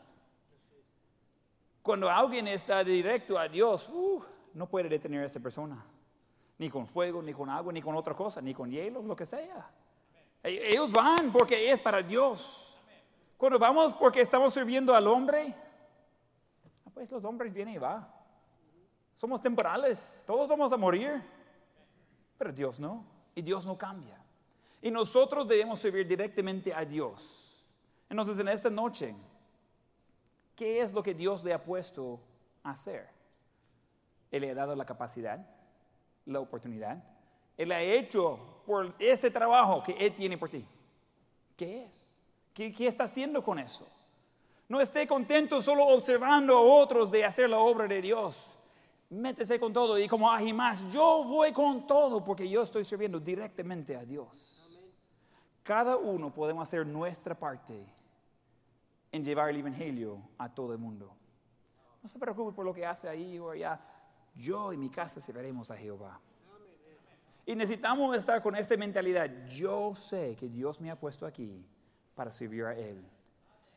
Cuando 1.83 2.09
alguien 2.09 2.49
está 2.49 2.83
directo 2.83 3.38
a 3.38 3.47
Dios, 3.47 3.90
uh, 3.90 4.23
no 4.55 4.66
puede 4.66 4.88
detener 4.88 5.23
a 5.23 5.27
esa 5.27 5.38
persona. 5.38 5.85
Ni 6.57 6.71
con 6.71 6.87
fuego, 6.87 7.21
ni 7.21 7.35
con 7.35 7.51
agua, 7.51 7.75
ni 7.75 7.83
con 7.83 7.95
otra 7.95 8.14
cosa, 8.14 8.40
ni 8.40 8.55
con 8.55 8.71
hielo, 8.71 9.03
lo 9.03 9.14
que 9.14 9.27
sea. 9.27 9.71
E- 10.42 10.71
Ellos 10.71 10.90
van 10.90 11.31
porque 11.31 11.71
es 11.71 11.79
para 11.79 12.01
Dios. 12.01 12.75
Cuando 13.37 13.59
vamos 13.59 13.92
porque 13.92 14.23
estamos 14.23 14.55
sirviendo 14.55 14.95
al 14.95 15.09
hombre, 15.09 15.55
ah, 16.87 16.90
pues 16.95 17.11
los 17.11 17.23
hombres 17.23 17.53
vienen 17.53 17.75
y 17.75 17.79
van. 17.79 18.09
Somos 19.18 19.42
temporales, 19.42 20.25
todos 20.27 20.49
vamos 20.49 20.73
a 20.73 20.79
morir. 20.79 21.23
Pero 22.38 22.51
Dios 22.51 22.81
no, 22.81 23.05
y 23.35 23.42
Dios 23.42 23.66
no 23.66 23.77
cambia. 23.77 24.22
Y 24.83 24.90
nosotros 24.90 25.47
debemos 25.47 25.79
servir 25.79 26.07
directamente 26.07 26.75
a 26.75 26.85
Dios. 26.85 27.62
Entonces 28.11 28.38
en 28.38 28.49
esta 28.49 28.68
noche, 28.68 29.14
¿qué 30.57 30.81
es 30.81 30.92
lo 30.92 31.03
que 31.03 31.14
Dios 31.14 31.45
le 31.45 31.55
ha 31.55 31.62
puesto 31.62 32.21
a 32.64 32.73
hacer? 32.73 33.09
Él 34.33 34.42
le 34.42 34.51
ha 34.51 34.55
dado 34.55 34.75
la 34.75 34.85
capacidad, 34.85 35.47
la 36.27 36.40
oportunidad. 36.40 37.03
Él 37.57 37.71
ha 37.71 37.81
hecho 37.81 38.38
por 38.66 38.92
ese 38.99 39.31
trabajo 39.31 39.85
que 39.85 39.92
Él 39.92 40.12
tiene 40.14 40.37
por 40.37 40.49
ti. 40.49 40.66
¿Qué 41.57 41.85
es? 41.85 42.12
¿Qué, 42.53 42.73
qué 42.73 42.88
está 42.88 43.05
haciendo 43.05 43.42
con 43.42 43.61
eso? 43.61 43.87
No 44.68 44.81
esté 44.81 45.07
contento 45.07 45.62
solo 45.62 45.87
observando 45.87 46.57
a 46.57 46.61
otros 46.61 47.11
de 47.11 47.25
hacer 47.25 47.49
la 47.49 47.59
obra 47.59 47.87
de 47.87 48.03
Dios. 48.03 48.51
Métese 49.11 49.61
con 49.61 49.73
todo 49.73 49.99
y 49.99 50.09
como 50.09 50.31
Ahimás, 50.31 50.90
yo 50.90 51.25
voy 51.25 51.53
con 51.53 51.87
todo 51.87 52.25
porque 52.25 52.49
yo 52.49 52.62
estoy 52.62 52.85
sirviendo 52.85 53.21
directamente 53.21 53.95
a 53.95 54.05
Dios. 54.05 54.62
Cada 55.62 55.96
uno 55.96 56.33
podemos 56.33 56.62
hacer 56.62 56.87
nuestra 56.87 57.38
parte 57.38 57.87
en 59.12 59.25
llevar 59.25 59.51
el 59.51 59.57
Evangelio 59.57 60.20
a 60.38 60.48
todo 60.48 60.72
el 60.72 60.79
mundo. 60.79 61.14
No 62.03 62.09
se 62.09 62.18
preocupe 62.18 62.53
por 62.53 62.64
lo 62.64 62.75
que 62.75 62.85
hace 62.85 63.09
ahí 63.09 63.38
o 63.38 63.51
allá. 63.51 63.81
Yo 64.35 64.72
y 64.72 64.77
mi 64.77 64.90
casa 64.90 65.20
serviremos 65.20 65.70
a 65.70 65.77
Jehová. 65.77 66.18
Y 67.44 67.55
necesitamos 67.55 68.16
estar 68.16 68.42
con 68.42 68.57
esta 68.57 68.77
mentalidad. 68.77 69.31
Yo 69.46 69.94
sé 69.94 70.37
que 70.37 70.48
Dios 70.48 70.81
me 70.81 70.90
ha 70.90 70.98
puesto 70.98 71.27
aquí 71.27 71.64
para 72.14 72.31
servir 72.33 72.64
a 72.64 72.77
Él. 72.77 73.05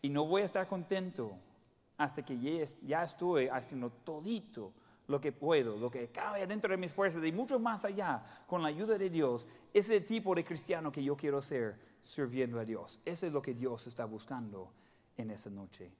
Y 0.01 0.09
no 0.09 0.25
voy 0.25 0.43
a 0.43 0.45
estar 0.45 0.67
contento 0.67 1.37
hasta 1.97 2.23
que 2.23 2.37
ya 2.81 3.03
estoy 3.03 3.47
haciendo 3.47 3.91
todito 3.91 4.71
lo 5.07 5.21
que 5.21 5.31
puedo, 5.31 5.77
lo 5.77 5.89
que 5.89 6.07
cabe 6.09 6.45
dentro 6.47 6.69
de 6.71 6.77
mis 6.77 6.93
fuerzas 6.93 7.23
y 7.23 7.31
mucho 7.31 7.59
más 7.59 7.85
allá, 7.85 8.23
con 8.47 8.61
la 8.61 8.69
ayuda 8.69 8.97
de 8.97 9.09
Dios, 9.09 9.47
ese 9.73 10.01
tipo 10.01 10.33
de 10.35 10.43
cristiano 10.43 10.91
que 10.91 11.03
yo 11.03 11.15
quiero 11.15 11.41
ser 11.41 11.77
sirviendo 12.03 12.59
a 12.59 12.65
Dios. 12.65 12.99
Eso 13.05 13.25
es 13.25 13.33
lo 13.33 13.41
que 13.41 13.53
Dios 13.53 13.87
está 13.87 14.05
buscando 14.05 14.71
en 15.17 15.31
esa 15.31 15.49
noche. 15.49 15.91